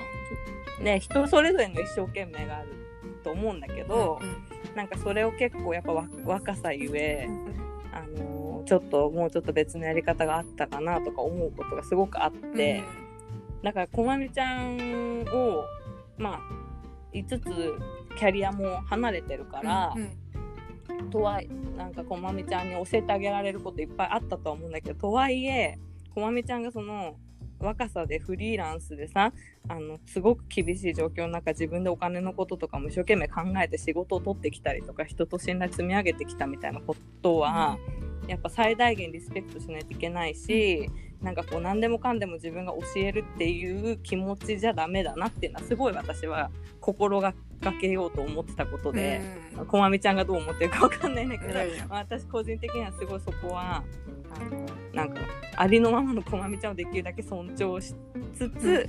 [0.83, 2.69] で人それぞれの一生懸命がある
[3.25, 7.55] と思うんだけーど、うんなんかそれを結構やっぱわ若さゆえう、ん。
[7.93, 12.83] あのーちょっともうちょっと別のやり方があったかなとか思うことがすごくあって、
[13.63, 15.65] だからこまみちゃんを
[16.19, 16.68] まあ
[17.13, 20.29] 5つキャリアも離れてるから、うん
[21.11, 25.79] とはいなんかこまみちゃんに教えてあげられることいっぱいあったとは思うんだけどとはいえ
[26.15, 27.17] こまみちゃんがその
[27.61, 29.33] 若さでフリーランスでさ
[29.69, 37.79] あのすごく厳しい状況の中自分でお金のこととかも一生懸命考えて仕事を取ってきたりとか人と信頼積み上げてきたみたいなことは、
[38.29, 40.89] やっぱ最大限リスペクトしないといけないし、
[41.23, 46.51] なんかこう何でもかんでも自分が教えるっていう気持ちじゃダメだなっていうのはすごい私は
[46.81, 47.35] 心が
[47.81, 49.21] けようと思ってたことで、
[49.57, 49.67] うん。
[49.67, 53.83] こまみちゃんがどう思ってるかわかんないんだけどいやいやまあ私個人的にはすごいそこは
[54.31, 55.21] あのなんか
[55.57, 57.95] ありのままのこまみちゃんをできるだけ尊重し
[58.35, 58.89] つつ、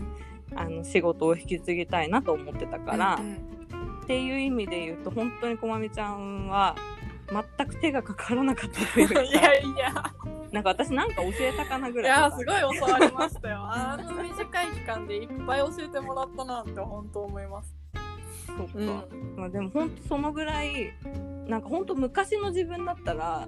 [0.56, 3.50] あの仕事を引き継ぎたいなと思ってたから、うん。
[4.04, 6.76] っていう意味で言うと本当にこまみちゃんは
[7.58, 9.22] 全く手がかからなかったというか。
[9.24, 9.94] いやいや
[10.52, 12.20] なんか私なんか教えたかなぐらい。
[12.20, 13.60] いやすごい教わりましたよ。
[13.62, 17.76] あの短い期間でいっぱい教えてもらったなって本当思います。
[18.46, 19.36] そっか、うん。
[19.38, 20.94] まあ、でも本当そのぐらい
[21.48, 23.48] なんか本当昔の自分だったら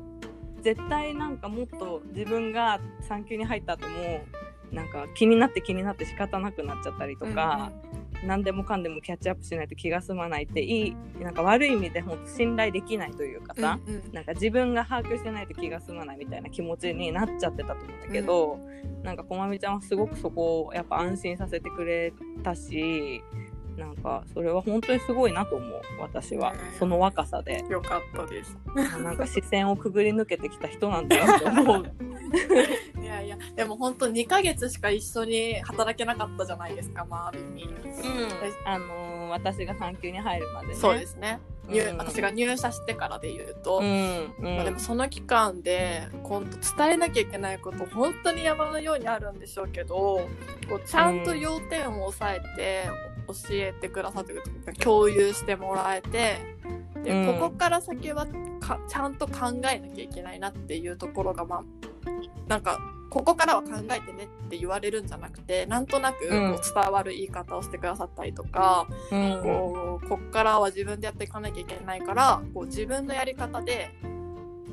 [0.61, 4.21] 絶対なんかもっと自分が産休に入った後も
[4.71, 7.71] なんか気になって気になって仕方なくなっちゃったりとか、
[8.25, 14.13] 何でもかんでもキャッチアップしないと気が済まないっていいなんか悪い意味で本当信頼できないというかさ、うんうん。
[14.13, 18.59] なんか自分が把握してないと気が済まないみたいな気持ちになっちゃってたと思うんだけど、
[19.03, 23.23] なんかこまみちゃんはすごくそこをやっぱ安心させてくれたし
[23.77, 26.53] なんかそれは本当にすごいなと思う私は。
[26.53, 26.59] ね。
[26.77, 27.63] その若さで。
[27.69, 28.57] よかったです。
[28.75, 31.85] なんか視線をくぐり抜けてきた人なんだよって思う。
[33.01, 37.69] いやいやでも本当2ヶ月しか一緒に働けなかったじゃないですかまあある意味
[38.65, 40.75] あのー私が産休に入るまでね。
[40.75, 41.97] そうですね、入うん。
[41.97, 44.55] 私が入社してからで言うと、うんうん。
[44.55, 50.27] まあ、でもその期間で今度伝えなきゃいけないこと本当に山のようにあるんでしょうけど
[50.69, 52.83] こうちゃんと要点を押さえて
[53.33, 54.33] 教えてくださって
[54.79, 56.55] 共有してもらえて
[57.03, 57.39] で、うん。
[57.39, 58.25] ここから先は
[58.59, 61.63] かちゃんと考えなきゃいけないなっていうところがまあ
[62.47, 66.59] なんかここからは考えてねって言われるんじゃなくてなんとなくこううん。
[66.73, 69.41] 伝わる言い方をしてくださったりとか、うん。
[69.43, 73.91] こうこっからは自分でやっていかなきゃいけないからこう自分のやり方で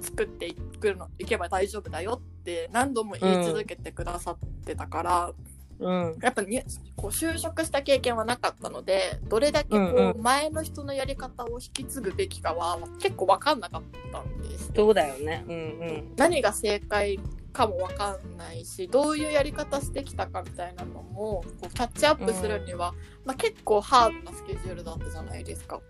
[0.01, 5.33] 作っていくのいけば大丈夫だよって何度も言い続けてくださってたから、
[5.80, 6.60] うんやっぱに
[6.96, 14.72] こう就職した経験はなかったのでどれだけこうんう前の人のやり方を引き継ぐべきかは結構分かんなかったんです。
[14.74, 15.44] そうだよね。
[15.46, 16.12] うんうん。
[16.16, 17.18] 何が正解
[17.52, 25.80] かも分かんないしどういうやり方してきたかみたいなのもこうキャッチアップするには、まあ、結構ハードなスケジュールだったじゃないですか。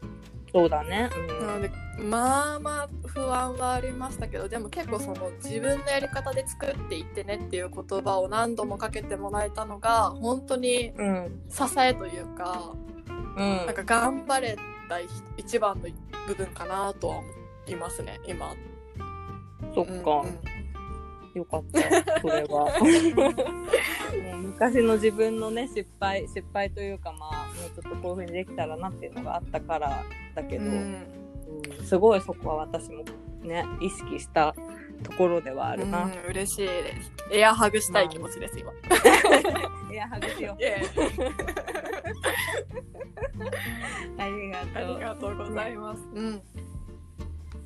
[0.53, 1.11] そうだね。
[1.41, 11.07] なのでまあまあ不安はありましたけどでも結構その自分のやり方で作っていってねっていう言葉を何度もかけてもらえたのが本当にうん。
[11.07, 11.43] うん。
[11.51, 12.73] 支えというか
[13.37, 14.57] うんなんか頑張れ
[14.89, 14.99] た
[15.37, 15.89] 一番の
[16.27, 17.29] 部分かなとは思
[17.67, 18.55] いますね今。
[19.75, 19.93] そっか。
[20.21, 20.58] うんうん
[21.39, 21.81] よかった、
[22.21, 22.79] それは。
[22.81, 31.19] ね昔の自分のね、失敗、失敗というか、まあ、もうちょっとこういうふうにできたらなっていうのがあったからだけど、うんうん
[31.85, 33.03] すごいそこは私も
[33.43, 34.55] ね、意識した
[35.03, 36.05] ところではあるな。
[36.05, 37.13] うん、嬉しいです。
[37.33, 38.73] エアハグしたい気持ちです、今。
[39.91, 40.63] いや、ハグしよう。
[44.21, 44.99] ありがあとう。
[44.99, 46.03] りがとうございます。
[46.15, 46.43] うん。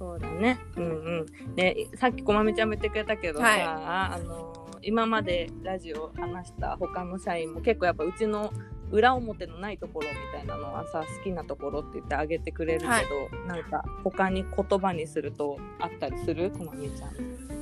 [0.03, 0.59] そうだね。
[0.77, 1.55] うんうん。
[1.55, 4.53] で、さっきこまみちゃんも言ってくれたけどさ、はいあの
[4.85, 8.53] 今までラジオ話した他の社員も結構やっぱうちの
[8.91, 13.07] 裏表のないところみたいなのはさ好きなところって言ってあげてくれるけど、はい
[13.47, 16.51] なんか他に言葉にするとあったりする？
[16.51, 17.11] こまみちゃん。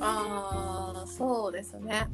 [0.02, 2.08] ああ、そうですね。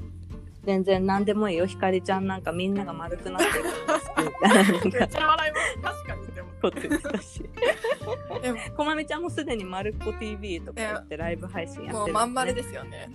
[0.65, 1.67] 全然何でもいいよ。
[1.67, 5.99] ひかりちゃんなんかみんなが丸くなってるのが好きみたいな めっかちゃ笑います。
[6.03, 6.26] 確かに。
[6.61, 7.49] こと言ってたし。
[8.43, 13.11] でも、こまみちゃんもすでにまるっこ TV とか言ってライブ配信やってる、もうまん丸ですよね。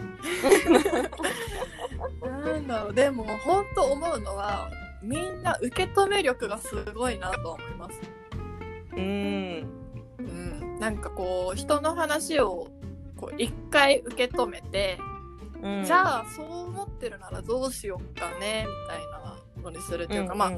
[2.22, 4.70] なんだろう、でも、本当思うのは、
[5.02, 8.02] みんな受け止め力がすごいなと思います。
[8.96, 9.82] うん。
[10.20, 12.68] うん、なんかこう人の話を
[13.16, 15.00] こう一回受け止めて
[15.62, 20.52] うんじゃあそう思ってるならどうしようかねみたいなのにするっていうか、まあ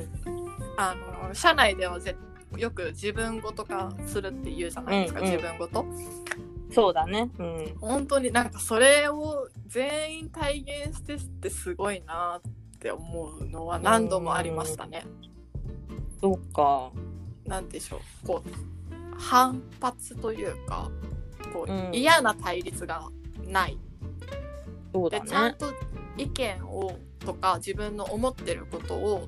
[0.78, 0.96] あ
[1.28, 2.16] の社内ではぜ
[2.58, 5.32] よく自分ごと化するって言うじゃないですか、うんうん。
[5.32, 5.86] 自分ごと。
[6.72, 7.30] そうだね。
[7.38, 7.76] うん。
[7.80, 15.06] 本当になんかそれを全員体現してってすごいなって思うのは何度もありましたね。
[16.20, 16.92] そうか。
[17.46, 18.28] なんでしょう。
[18.28, 18.50] こう
[19.20, 20.90] 反発というか
[21.54, 21.90] こう、うん。
[21.94, 23.10] 嫌な対立が
[23.46, 23.78] ない。
[24.94, 25.26] そうだね。
[25.26, 25.68] でちゃんと
[26.18, 29.28] 意見をとか自分の思ってることを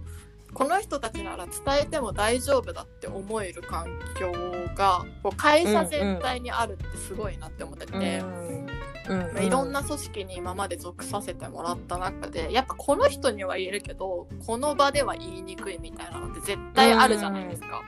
[0.55, 4.31] この人たちなら伝えても大丈夫だって思える環境
[4.73, 8.67] がこう会社全体にあるってすごいなって思ってて、うん
[9.09, 9.33] うん。
[9.33, 17.83] まあいろんな組織に今まで属させてもらった中でやっぱこの人には言えるけどこの場では言いにくいみたいなのって絶対あるじゃないですか。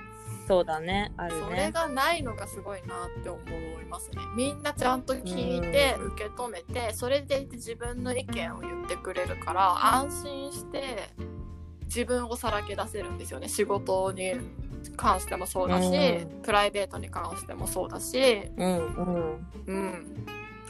[0.46, 1.14] そうだね。
[1.16, 3.40] あるそれねがないのがすごいなって思
[3.82, 4.18] いますね。
[4.36, 6.06] みんなちゃんと聞いてうん。
[6.08, 11.10] 受け止めてそれでいて自分の意見を言ってくれるから安心して
[11.88, 13.50] 自分をさらけ出せるんですよね。
[13.50, 14.34] 仕事に
[14.96, 16.42] 関してもそうだし、うん。
[16.42, 18.96] プライベートに関してもそうだし、うん。
[18.96, 19.48] うん。
[19.68, 20.26] うん、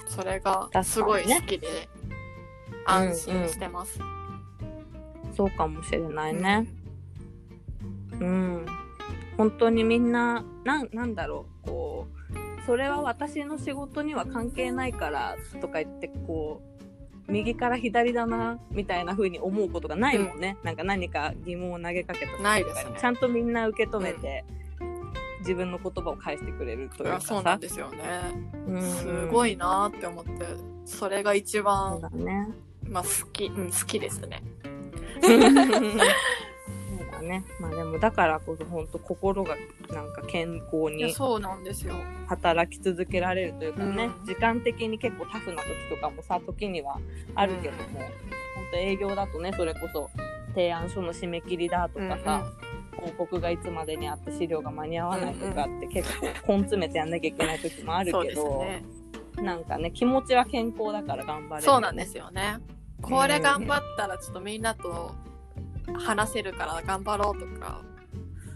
[0.07, 1.89] それがすごい好きで
[2.86, 3.99] 安心してます。
[5.36, 6.68] そうかもしれないね。
[8.20, 8.65] うん。
[9.38, 11.68] 本当にみんななんなんだろう。
[11.68, 12.18] こう
[12.65, 16.76] それは私の仕事には関係ないからとか言ってこう
[17.30, 22.97] 右から左だなみたいな風に思うことがないもんね、なんか何か疑問を投げかけた時とかにないですね。
[22.99, 24.45] ちゃんとみんな受け止めて、
[25.39, 27.97] 自分の言葉を返してくれるというかそうなんですよね。
[28.67, 28.82] うん。
[28.82, 30.32] すごいなって思って
[30.86, 32.49] それが一番、だね。
[32.84, 34.41] まあ、好き、うん、好きですね。
[37.20, 39.55] そうだねまあでもだからこそ本当心が
[39.91, 41.95] なんか健康にそうなんですよ。
[42.28, 46.99] 働き続けられるというかね、うん時間的に結構タフな時とかもさ時には
[47.36, 50.09] あるけども、本当営業だとねそれこそ
[50.49, 52.45] 提案書の締め切りだとかさ、
[52.95, 58.84] 広告がいつまでにあって資料が間に合わないとかって結構根詰めてやんなきゃいけない時もあるそうですけど、ね。
[59.38, 62.57] なんかね気持ちは健康だから頑張れるそうなんですよね。
[63.01, 65.13] これ頑張ったらちょっとみんなと
[65.93, 67.81] 話せるから頑張ろうとか。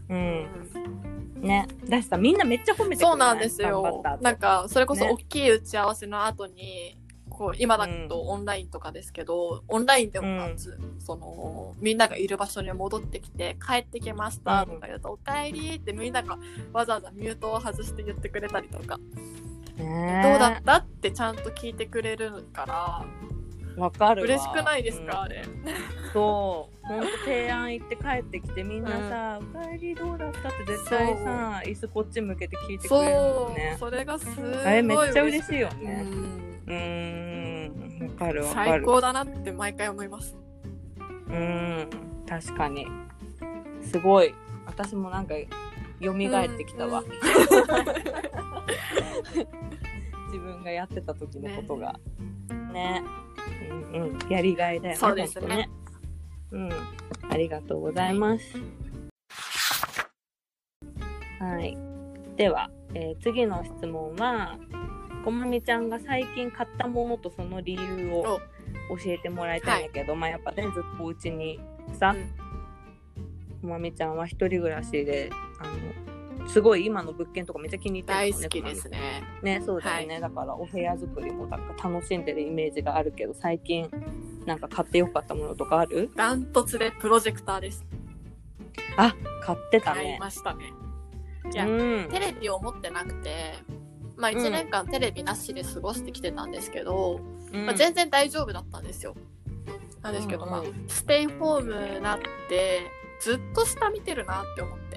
[0.10, 0.20] ううん。
[0.20, 1.68] んね。
[1.88, 4.04] だしさみんなめっちゃ褒めてくれそうなんですよ。
[4.22, 5.12] なんかそれこそね。
[5.12, 6.98] 大きい打ち合わせの後に、
[7.30, 16.38] こう今だとオンラインとかですけど、オンラインでもまず、そのみんながいる場所に戻ってきて帰ってきましたとか言うと、おかえりってみんなが
[16.74, 19.00] わざわざミュートを外して言ってくれたりとか、
[19.78, 20.22] ね。
[20.24, 20.76] どうだった？
[20.78, 23.06] ってちゃんと聞いてくれるから
[23.78, 24.26] わかるわ。
[24.28, 25.24] 嬉しくないですか、うん。
[25.24, 25.44] あれ。
[26.14, 26.88] そう。
[26.88, 33.78] ほんと提案行って帰ってきてみんなさ「おかえりどうだった?」って絶対さ椅子こっち向けて聞いてくれるもんね。
[33.80, 36.06] それがすごいあれめっちゃ嬉しいいよね。
[36.68, 38.10] うーん。
[38.10, 38.72] わかるわかる。
[38.72, 40.36] 最高だなって毎回思います。
[41.28, 41.90] うーん。
[42.28, 42.88] 確かに。
[43.84, 44.34] すごい。
[44.66, 45.36] 私もなんか
[46.02, 47.04] 蘇ってきたわ、
[50.28, 52.00] 自分がやってた時のことが。
[52.74, 53.04] ね
[53.94, 55.70] うんうんやりがいだよねそうですね。
[56.50, 57.32] ほんとうん。
[57.32, 58.58] ありがとうございます。
[61.40, 61.78] はい。
[62.36, 64.58] では、えー次の質問は
[65.24, 68.40] こまみちゃんが最近買ったものとその理由を
[68.90, 71.60] 教えてもらいたいんだけど、まあやっぱねずっとお家に
[72.00, 73.62] さ、うん。
[73.62, 75.30] こまみちゃんは一人暮らしで
[75.60, 76.11] あの
[76.48, 79.24] すごい今の物件とかめっちゃ気に入ってる大好きですね。
[79.42, 79.62] ね。
[79.66, 83.90] そうだよね、だからお部屋作りもなんか楽しんでるイメージがあるけど最近
[84.46, 86.10] なんか買ってよかったものとかある？
[86.16, 87.86] ダントツでプロジェクターです。
[88.98, 90.74] あ買ってた買いねましたね。
[91.54, 92.10] いやうん。
[92.10, 93.54] テレビを持ってなくて
[94.18, 97.22] まあ1年間テレビなしで過ごしてきてたんですけど、
[97.54, 97.66] うん。
[97.66, 99.16] まあ、全然大丈夫だったんですよ。
[100.02, 100.52] なんですけど、うんうん。
[100.52, 102.20] まあステイホームになっ
[102.50, 102.82] て
[103.20, 104.91] ずっと下見てるなって思って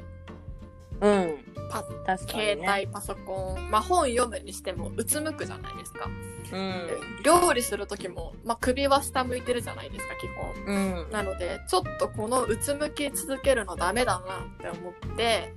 [1.00, 1.38] うん。
[1.70, 2.68] パ確か携にね。
[2.68, 6.08] 帯パソコン、まあ、本読むにしてもうつむくじゃないですか、
[6.52, 6.88] うん。
[7.24, 10.54] 料理する時も、まあ、首は下向いてるじゃないですか基本。
[10.66, 10.72] う
[11.08, 11.10] ん。
[11.10, 15.54] なのでちょっとこのうつむき続けるのダメだなって思って、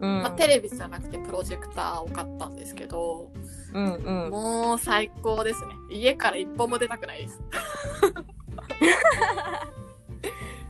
[0.00, 0.22] うん。
[0.22, 3.30] まあ、テレビじゃなくてプロジェクターを買ったんですけど、
[3.72, 4.30] うんうん。
[4.30, 5.74] もう最高ですね。
[5.90, 7.40] 家から一歩も出たくないです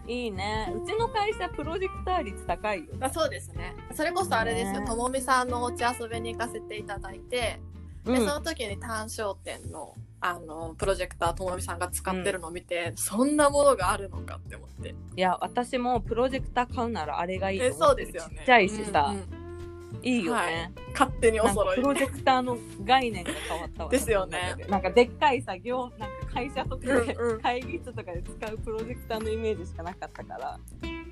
[0.06, 0.72] いいね。
[0.74, 2.86] うちの会社プロジェクター率高いよ。
[3.00, 3.74] あそうですね。
[3.94, 4.80] それこそあれですよ。
[4.80, 4.86] ね。
[4.86, 7.60] ともみさんのお家遊びに行かせていただいて、
[8.04, 14.94] でその時に単焦点のあのプロジェクターともみさんが使ってるのを見て、そんなものがあるのかって思って。
[15.16, 18.12] いや私もプロジェクター買うならあれがいいとえ思ってる。
[18.12, 18.38] そうですよね。
[18.38, 19.26] ちっちゃいしさ、うんうん。
[20.02, 20.72] いいよね、はい。
[20.92, 21.76] 勝手にお揃い。
[21.76, 23.90] プロジェクターの概念が変わったわ。
[23.90, 24.56] ですよね。
[24.68, 27.40] なんかでっかいさ業なんか会社とかでうんうん。
[27.40, 30.58] 会議室とかで使うプロジェクターのイメージしかなかったから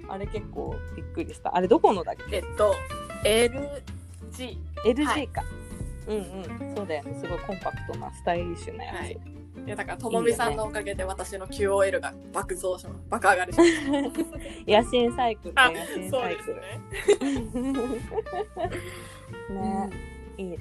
[0.09, 1.57] あれ結構びっくりした。
[1.57, 2.37] あれどこのだっけ？
[2.37, 2.75] えっと
[3.25, 5.43] LG LG か、
[6.07, 6.77] うんうん。
[6.77, 7.18] そうだよね。
[7.20, 9.18] すごいコンパクトなスタイリッシュなやつ、はい。
[9.66, 13.70] いやだからともみさんのおかげで私の QOL が爆増します爆上がりします
[14.66, 17.72] 野心サイクルあ野心そうサイクですね
[19.49, 19.91] ル ね、
[20.37, 20.43] い。
[20.43, 20.59] いね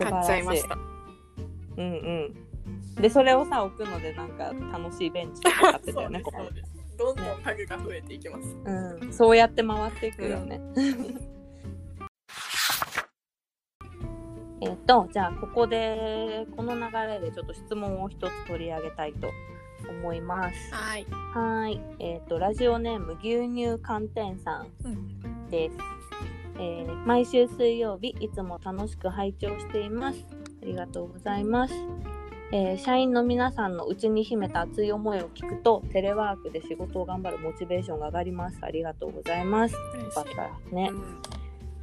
[0.00, 0.74] 買っちゃいました。
[0.74, 2.47] うんうん
[3.00, 10.60] でそれをさ置くのでなんか楽しいベンチとか買ってたよね そうですそうですどんどんタグが増えていきますうん、そうやって回っていくよね。
[14.60, 19.30] えっと、じゃあここで、この流れでちょっと質問を一つ取り上げたいと
[19.88, 20.74] 思います。
[20.74, 21.80] はいはーい。
[22.00, 25.76] えっと、ラジオネーム牛乳寒天さんうんです。
[26.58, 30.26] えー毎週水曜日、いつも楽しく拝聴しています。
[30.60, 31.74] ありがとうございます。
[32.50, 38.58] えー社員の皆さんの内に秘めた熱い思いを聞くと、テレワークで仕事を頑張るモチベーションが上がります。
[38.62, 39.74] ありがとうございます。
[39.74, 39.80] よ
[40.14, 40.90] かったらね。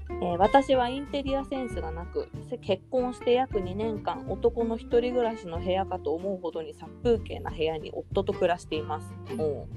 [0.09, 0.23] うん。
[0.23, 9.67] えー私はインテリアセンスがなくせ結婚して約2年間男の一人暮らしの部屋かと思うほどに殺風景な部屋に夫と暮らしています、おう。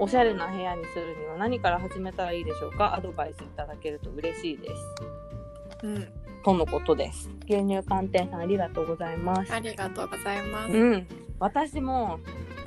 [0.00, 2.94] おしゃれな部屋にするには何から始めたらいいでしょうか？
[2.94, 5.84] アドバイスいただけると嬉しいです。
[5.84, 6.08] うん
[6.44, 7.30] とのことです。
[7.46, 9.52] 牛乳寒天さんありがとうございます。
[9.52, 10.72] ありがとうございます。
[10.72, 11.06] うん。
[11.38, 12.20] 私も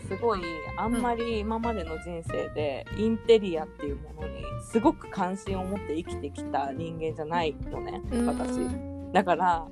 [0.08, 0.42] すごい
[0.78, 9.12] あんまり今までの人生でインテリアっていうものにすごく関心を持って生きてきた人間じゃないのね私うん。
[9.14, 9.68] だから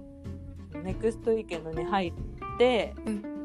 [0.83, 2.13] ネクストウィーケンドに入っ
[2.57, 3.35] て、うん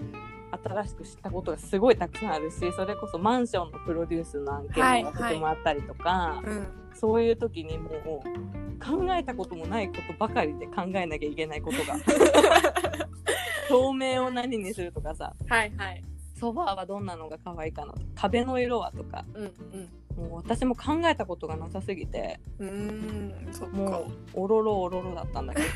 [0.53, 6.67] 新しく知ったことがすごいたくさんあるしそれこそマンションのプロデュースの案件はいもやってもらったりとか、うん
[7.01, 11.97] そういう時にもう考えたこともないことばかりで考えなきゃいけないことが。
[13.71, 15.35] 照明を何にするとかさ。
[15.49, 16.03] はいはい。
[16.35, 19.25] ソファーはどんなのが可愛いかな壁の色はとか。
[19.35, 22.39] うんもう私も考えたことがなさすぎて。
[22.59, 23.77] うんそっか。
[23.77, 24.01] も
[24.35, 25.67] うおろろおろろだったんだけど。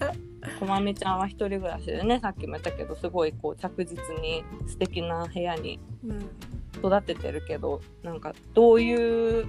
[0.58, 6.30] こまみちゃんは一人暮らしでねさっきも言ったけどすごいこう着実に素敵な部屋にうん。
[6.78, 9.46] 育ててるけどなんかどういう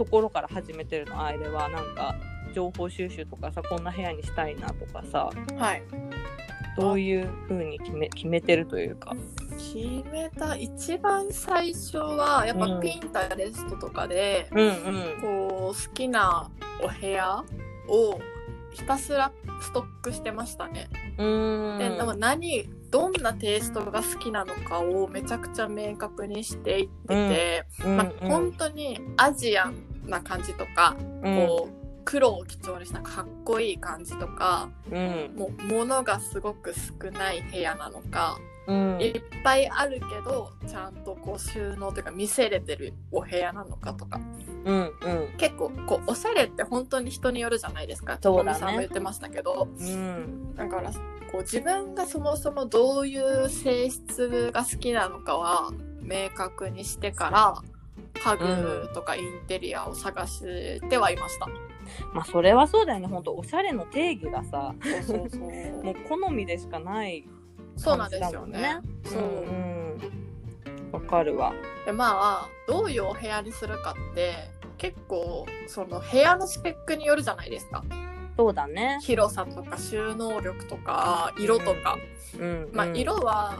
[0.00, 1.68] ところから始めてるのあれは。
[1.68, 2.16] なんか
[2.54, 5.82] 情報収集とかさこんな部屋にしたいなとかさはい。
[6.78, 9.14] どういう風に決め決めてるというか。
[9.58, 9.76] 決
[10.10, 12.76] めた一番最初はやっうん。
[12.76, 15.20] ぱピンタレストとかで、うんうん。
[15.20, 16.50] こう好きな
[16.82, 17.44] お部屋
[17.86, 18.18] を
[18.72, 19.30] ひたすら
[19.60, 20.88] ストックしてましたね。
[21.18, 21.78] うーん。
[21.78, 27.96] で何どんなテイストが好きなのかをめちゃくちゃ明確にしていってて、うん。
[27.98, 31.46] まあ、本当にアジアンな感じとか、うん。
[31.46, 35.34] こう黒を基調にしたかっこいい感じとかうん。
[35.36, 38.98] もう物がすごく少ない部屋なのか、うん。
[39.00, 44.20] いっぱいあるけどちゃんとこう収納というか見せれてるお部屋なのかとか。
[44.64, 44.92] うんうん。
[45.36, 48.18] 結構こうおしゃれって本当に人によるじゃないですか。
[48.20, 48.58] そうだね。
[48.58, 49.68] さんも言ってましたけど。
[49.78, 50.54] うん。
[50.56, 50.90] だから
[51.30, 55.70] こう自分がそもそもどういう性質が好きなのかは
[56.00, 57.62] 明確にしてから
[58.22, 61.46] 家具とかインテリアを探してはいました。
[62.12, 63.06] まあそれはそうだよね。
[63.06, 65.40] 本当おしゃれの定義がさそうそうそう。
[65.84, 67.26] もう好みでしかない
[67.76, 68.80] そうなんですよね。
[69.04, 70.00] そう、うん。
[70.92, 71.52] わかるわ。
[71.86, 77.82] でまあどういうお部屋にするかって結構その部屋のスペックによるじゃないですか。
[78.36, 78.98] そうだね。
[79.02, 81.98] 広さとか収納力とか色とか、
[82.38, 82.70] うん。
[82.72, 83.58] まあうん色は、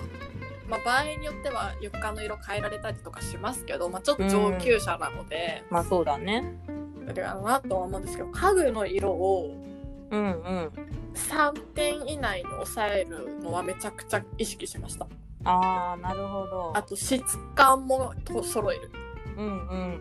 [0.71, 6.57] まあ、場合によっては床の色変えられたりとかしますけど、まあ、ちょっと上級者なので、まあそうだね。
[7.09, 9.53] それかなとは思うんですけど家具の色を
[10.11, 10.71] うんうん。
[11.15, 15.07] 3点以内に抑えるのはめちゃくちゃ意識しました。
[15.45, 16.73] ああなるほど。
[16.77, 17.21] あと質
[17.57, 18.91] 感もと揃える。
[19.37, 20.01] うんうん。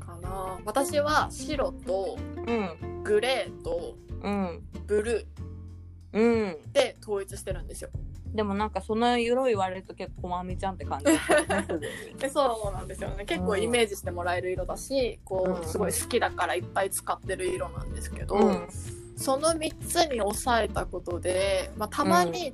[0.00, 0.58] かな。
[0.64, 2.16] 私は白と
[2.46, 3.02] うん。
[3.04, 4.62] グレーとうん。
[4.86, 5.26] ブル
[6.12, 6.22] うん。
[6.22, 7.90] ーで統一してるんですよ
[8.36, 11.18] でもなんかその色言われると結構こまみちゃんって感じね
[12.30, 13.24] そうなんですよね。
[13.24, 15.60] 結構イメージしてもらえる色だし、こうん。
[15.60, 18.68] うすごい好きだからいっぱい使ってる色なんですけど、うん
[19.16, 22.52] その3つに抑えたことで、まあ、たまに違う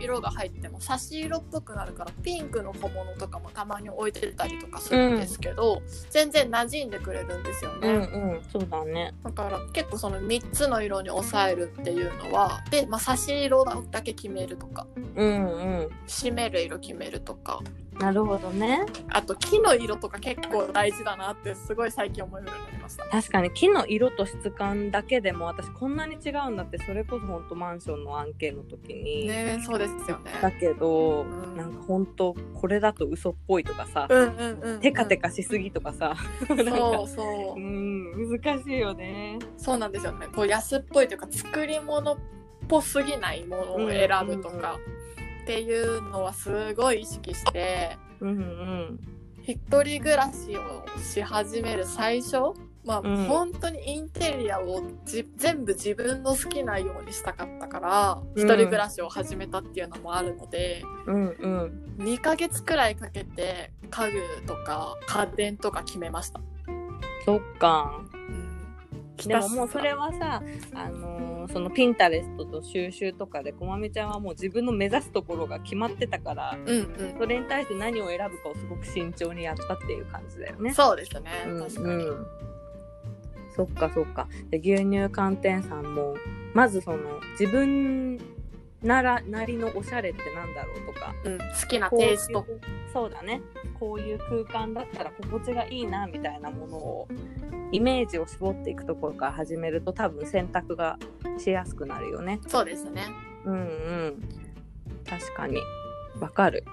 [0.00, 7.98] 色が入っても差し色っぽくなるからピンクの小物とかもたまに置いてたりとかするんですけど、全然馴染んでくれるんですよね、うんう
[8.38, 8.42] ん。
[8.50, 9.14] そうだね。
[9.22, 15.88] だから結構その3つの色に抑えるっていうのはで、まあ、差し色だけ決めるとかうんうん。
[16.06, 17.60] 締める色決めるとか
[17.98, 18.86] なるほどね。
[19.10, 23.04] あと木の色とか結構大事だなってすごい最近思うようになりました。
[23.06, 30.30] 確かに木の色と質感だけでも私こんなに違うんだってそれこそ本当マンションの案件の時に、ねそうですよね。
[30.40, 34.80] だけど、うんなんか本当これだと嘘っぽいとかさ、うんうんうんうん。
[34.80, 36.14] テカテカしすぎとかさ、
[36.46, 37.60] そうそうう。
[37.60, 39.38] ん難しいよね。
[39.56, 40.26] そうなんですよね。
[40.34, 42.16] こう安っぽいというか作り物っ
[42.68, 44.78] ぽすぎないものを選ぶとか
[45.48, 49.00] っていうのはすごい意識してうんうん
[49.42, 52.52] 一人暮らしをし始める最初
[52.84, 66.42] まあ、うん本当にインテリアをじ全部自分の好きなようにしたかったから、うん一人暮らしを始めたっていうのもあるのでうんうん2ヶ月くらいかけて家具とか家電とか決めました。
[67.24, 68.02] そっか。
[69.24, 70.42] うんでももうそれはさ、
[70.74, 80.74] あのーそのピンタレストと収集とかでこまみちゃんはもう自分の目指すところが決まってたからうんうんそれに対して何を選ぶかをすごく慎重にやったっていう感じだよね。
[80.74, 81.86] そうですね、うん確かに。
[81.86, 82.26] うん
[83.56, 84.28] そっかそっか。
[84.50, 86.14] で牛乳寒天さんも
[86.54, 86.98] まずその
[87.40, 88.18] 自分
[88.82, 91.14] ならなりのおしゃれってなんだろうとか。
[91.24, 92.46] うん、好きなテイスト。
[92.92, 93.40] そうだね。
[93.78, 97.08] こういう空間だったら心地がいいなみたいなものを
[97.72, 100.98] イメージを絞っていくところから始めると多分選択が
[101.38, 102.40] しやすくなるよね。
[102.46, 103.04] そうですね。
[103.44, 104.28] うんうん。
[105.04, 105.58] 確かに。
[106.20, 106.64] わかる。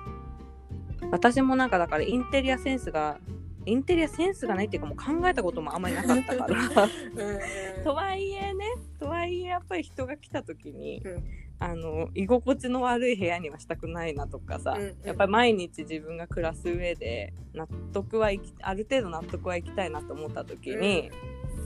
[1.12, 3.20] 私もなんかだからインテリアセンスが
[3.66, 6.56] インテリアセンスがないっていうかもう考えたこともあんまりなかったから。
[7.84, 8.66] とはいえね
[9.00, 11.24] とはいえやっぱり人が来た時に、うん
[11.60, 21.12] あの居心地の悪い部屋にはしたくないなとかさ、うんうんやっぱり毎日自分が暮らす上で納得はいきある程度納得はいきたいなと思った時に、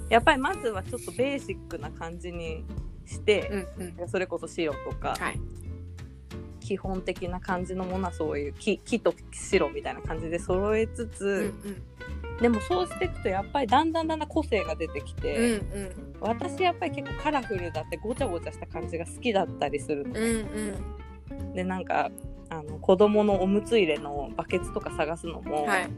[0.09, 2.65] やっぱりまずはちょっとベーシックな感じに
[3.05, 4.09] してう、んうん。
[4.09, 5.39] それこそ白とか、はい。
[6.69, 11.83] 基本的な感じのものはそういう木木と白みたいな感じで揃えつつ、うんうん
[12.39, 15.91] でもそうしていくとやっぱりだんだんだんだん個性が出てきて、うんうん
[16.21, 20.25] 私やっぱり結構カラフルだってごちゃごちゃした感じが好きだったりするの、うん
[21.33, 22.11] うんでなんか
[22.49, 25.89] あの子供のおむつ入れのバケツとか探すのも、はい。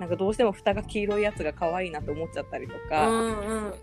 [0.00, 3.74] なんかどうしても蓋が黄色いやつが可愛いなと思っちゃったりとうか、んうん。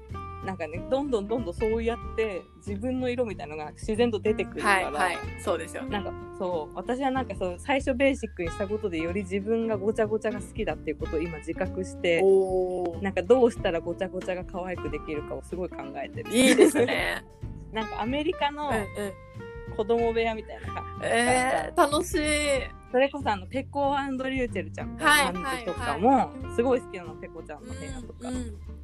[0.45, 5.17] なんかねどんどんどんどんそうやって自分の色みたいなのが自然と出てくるから、はいはい。
[5.39, 5.89] そうですよね。
[5.89, 12.21] なんかそう私はなんかそう最初ベーシックにしたことでより自分がごちゃごちゃが好きだっていうことを今自覚して。
[13.01, 17.23] なんかどうしたらごちゃごちゃが可愛くできるかをすごい考えてるいいですね。
[17.71, 18.71] なんかアメリカの。
[19.75, 22.19] 子供部屋みたいな感じ、えー、楽しい。
[22.91, 28.80] それこそあのペコリューチェルちゃんのはい感じとかもすごい好きなのペコちゃんの部屋とか、うんうん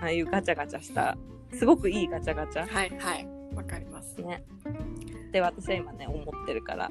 [0.00, 1.16] ああいうガチャガチャした
[1.52, 3.28] すごくいいガチャガチャはいはい。
[3.54, 4.16] わかります。
[4.22, 4.44] ね
[5.32, 6.88] で私は今ね思ってるから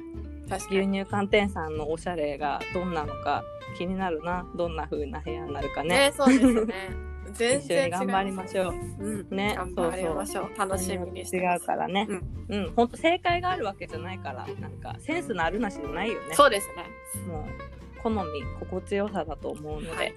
[0.48, 0.80] 確かに。
[0.80, 3.42] 牛乳寒天さんのおしゃれがどんなのか
[3.76, 6.74] 気になるなどんな風な部屋になるかねね、そうですよね。
[7.32, 8.74] 全然頑張りましょう。
[8.98, 9.36] うん。
[9.36, 10.58] ね頑張りましょう。
[10.58, 11.56] 楽しみにして違。
[11.56, 16.84] うからねうんうん本当正解があるわけじゃないからなんかセンスのあるなしじゃないよねそうですね。
[17.28, 20.14] もう好み心地よさだと思うので、はい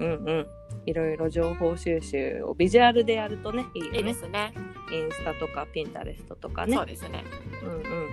[0.00, 0.46] うんうん
[0.84, 4.52] いろいろ情報収集をビジュアルでやるとねいいよねいいですね。
[4.92, 7.24] インスタとかピンタレストとかねそうですね。
[7.62, 8.08] うんうん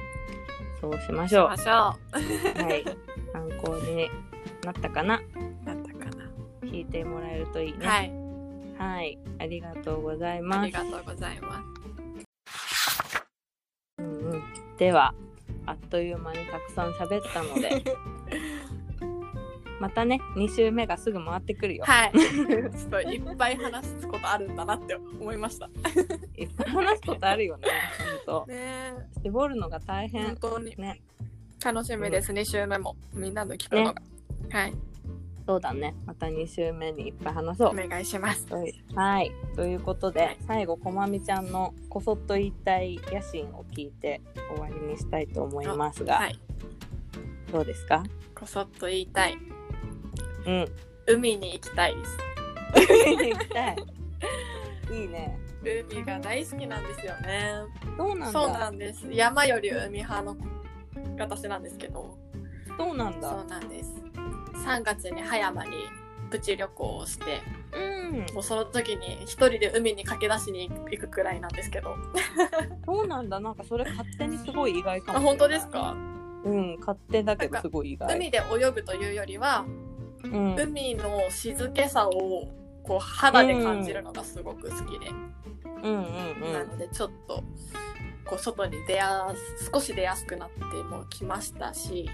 [0.82, 1.96] そうしまししょうましょは
[2.76, 2.84] い
[3.32, 4.10] 参考に
[4.66, 5.18] なったかな？
[5.18, 5.66] う。
[5.66, 6.30] なったかな。
[6.64, 8.12] 聞いてもらえるといいねはい。
[8.78, 11.64] はい、ありがとうございあますりがとうございます。
[14.00, 14.44] うんうん、
[14.78, 15.14] では
[15.66, 17.70] あっという間にたくさん喋ったので
[19.80, 22.12] またね2週目がすぐ回ってくるよ、はい。
[22.16, 25.70] ちょっといっぱい話すことあるんだなって思いました。
[26.38, 27.68] いっぱい話すことあるよね
[28.26, 28.52] ほんと。
[28.52, 28.94] ね。
[29.24, 30.76] 絞るのが大本変当に。
[30.78, 31.02] ね。
[31.64, 32.96] 楽しみです、2週目も。
[33.14, 34.02] みんなの聞くのが、
[34.52, 34.74] はい。
[35.46, 35.94] そうだね。
[36.06, 37.70] また2週目にいっぱい話そう。
[37.70, 38.48] お願いします。
[38.54, 38.74] はい。
[38.96, 39.32] はい。
[39.56, 44.22] ということで、はい最後こまみちゃんのこそっと言いたい野心を聞いて
[44.56, 46.40] 終わりにしたいと思いますが、はい。
[47.52, 48.04] どうですか？
[48.36, 49.38] こそっと言いたい
[50.46, 50.66] うん
[51.06, 52.18] 海に行きたいです。
[52.76, 53.76] 行きたい。
[54.92, 55.38] いいね。
[55.92, 57.54] 海が大好きなんですよね。
[57.98, 58.28] そうなんだ。
[58.32, 59.08] そうなんです。
[59.12, 60.36] 山より海派の
[61.20, 62.18] 私なんですけど。
[62.78, 63.30] そうなんだ。
[63.30, 63.94] そうなんです。
[64.66, 65.72] 3月に葉山に
[66.32, 67.42] プチ旅行をして。
[67.74, 68.34] うん。
[68.34, 71.96] もうその時に一人で海に駆け出しに行くくらいなんですけど。
[72.86, 73.40] そうなんだ。
[73.40, 75.26] なんかそれ勝手にすごい意外かあもしれない。
[75.26, 75.96] 本当ですか？
[76.46, 78.16] うん勝手だけどすごい意外。
[78.16, 79.66] 海で泳ぐというよりは
[80.24, 82.48] うん海の静けさを
[82.84, 85.10] こう肌で感じるのがすごく好きで、
[85.84, 86.06] うん
[86.44, 87.44] うんなのでちょっと
[88.26, 92.10] こう外に出やす少し出やすくなってもきましたし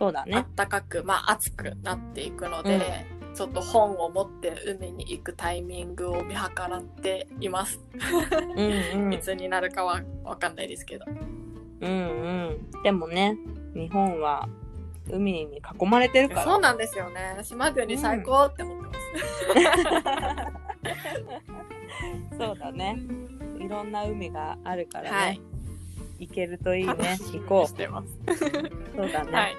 [0.00, 0.34] そうだね。
[0.34, 6.38] あったかく、まあ暑くなっていくので、ちょっと本を持って海に行くタイミングを見計
[6.70, 7.84] らっています。
[8.56, 9.20] うんうん い。
[9.20, 11.04] つになるかはわかんないですけど。
[11.82, 12.82] うんうん。
[12.82, 13.36] でもね、
[13.74, 14.48] 日本は
[15.12, 16.44] 海に囲まれてるから。
[16.44, 17.38] そうなんですよね。
[17.42, 19.00] 島国最高って思ってます。
[22.38, 22.98] そうだね。
[23.58, 25.10] いろんな海があるからね。
[25.10, 25.40] はい。
[26.20, 26.94] 行けるといいね
[27.32, 28.08] 行こしてます。
[28.26, 28.36] う。
[28.96, 29.32] そうだね。
[29.32, 29.56] はい。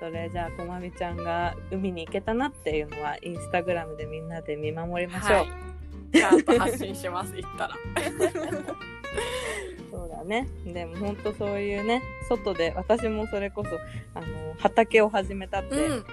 [0.00, 5.36] それじゃあ、こまみちゃんが海に行けたなっていうのは、インスタグラムでみんなで見守りましょう。
[5.38, 5.48] はい。
[6.12, 7.34] ちゃんと発信します。
[7.36, 7.74] 行ったら。
[9.90, 10.48] そうだね。
[10.64, 13.70] でも本当そういうね、外で、私もそれこそ、
[14.14, 14.26] あの、
[14.58, 16.04] 畑を始めたって、うん。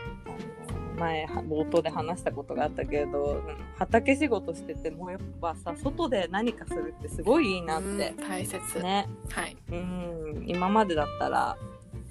[0.96, 8.80] 前は冒頭で話したことがあったけれどうん畑仕事しててもやっぱさ外で何かするってすごいいいなってうん、大切。
[8.80, 9.58] ねはい。
[9.72, 11.58] うん今までだったら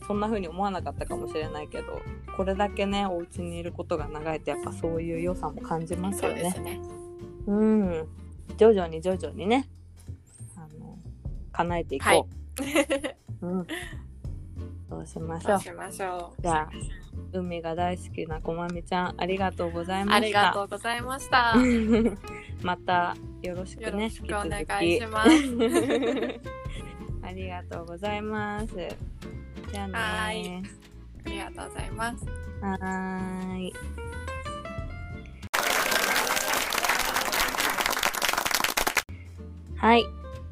[0.07, 2.03] そんな風に思わなかったかもしれないけど
[2.37, 6.81] これだけねお家にいることが長いとやっぱそういう良さも感じますそよねうですね。
[7.47, 8.09] うん。
[8.57, 9.69] 徐々に徐々にね。
[10.57, 10.99] あの
[11.53, 12.29] 叶えていこ
[13.43, 13.67] う、うん。
[14.89, 16.43] そうしましょそううしましょう。
[16.43, 16.71] じゃあ
[17.33, 20.17] 海が大好きなこまみちゃんありがとうございました。
[20.17, 21.55] ありがとうございました。
[22.63, 25.31] またよろしくねよろしくお願いします。
[27.23, 28.75] ありがとうございます。
[29.73, 30.63] じゃあねはい。
[31.27, 32.27] ありがとうございます。
[32.61, 33.73] はーい
[39.77, 40.05] はい。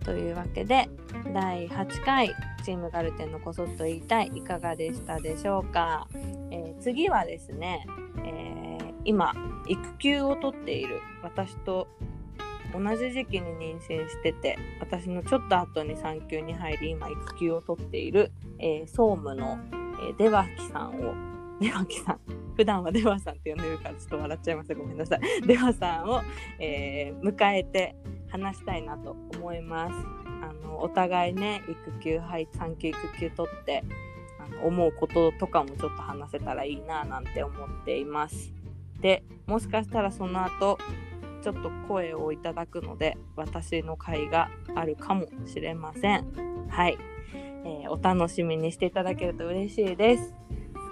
[0.05, 0.89] というわけで
[1.33, 6.09] 第8回チームガルテンのこそっと言いたいいかがでしたでしょうか、
[6.51, 7.87] えー次はですね、
[8.25, 9.33] えー今
[9.68, 11.89] 育休を取っている私と
[12.73, 22.20] 同じ時期に妊娠してて私のちょっと後に産休に入り今育休を取っている、えー総務の、えー、出脇さんを出脇さん。
[22.57, 25.20] 普段は出羽さんって呼んでるからちょっと笑っちゃいましたごめんなさい。
[25.46, 26.22] 出羽さんを、
[26.59, 27.96] えー迎えて
[28.28, 29.94] 話したいなと思います。
[30.42, 33.84] あのお互いね育休はい産休育休取って
[34.38, 38.53] あの思うこととかもちょっと話せたらいいななんて思っています。
[39.00, 40.78] でもしかしたらその後
[41.42, 46.26] ちょっと声をいただくので私の回があるかもしれません。
[46.68, 46.98] はい、
[47.64, 50.34] えーお楽しみにしていただけると嬉しいです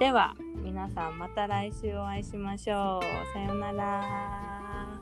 [0.01, 0.35] では
[0.65, 3.35] 皆さんまた来週お会いしましょう。
[3.35, 5.00] さようなら。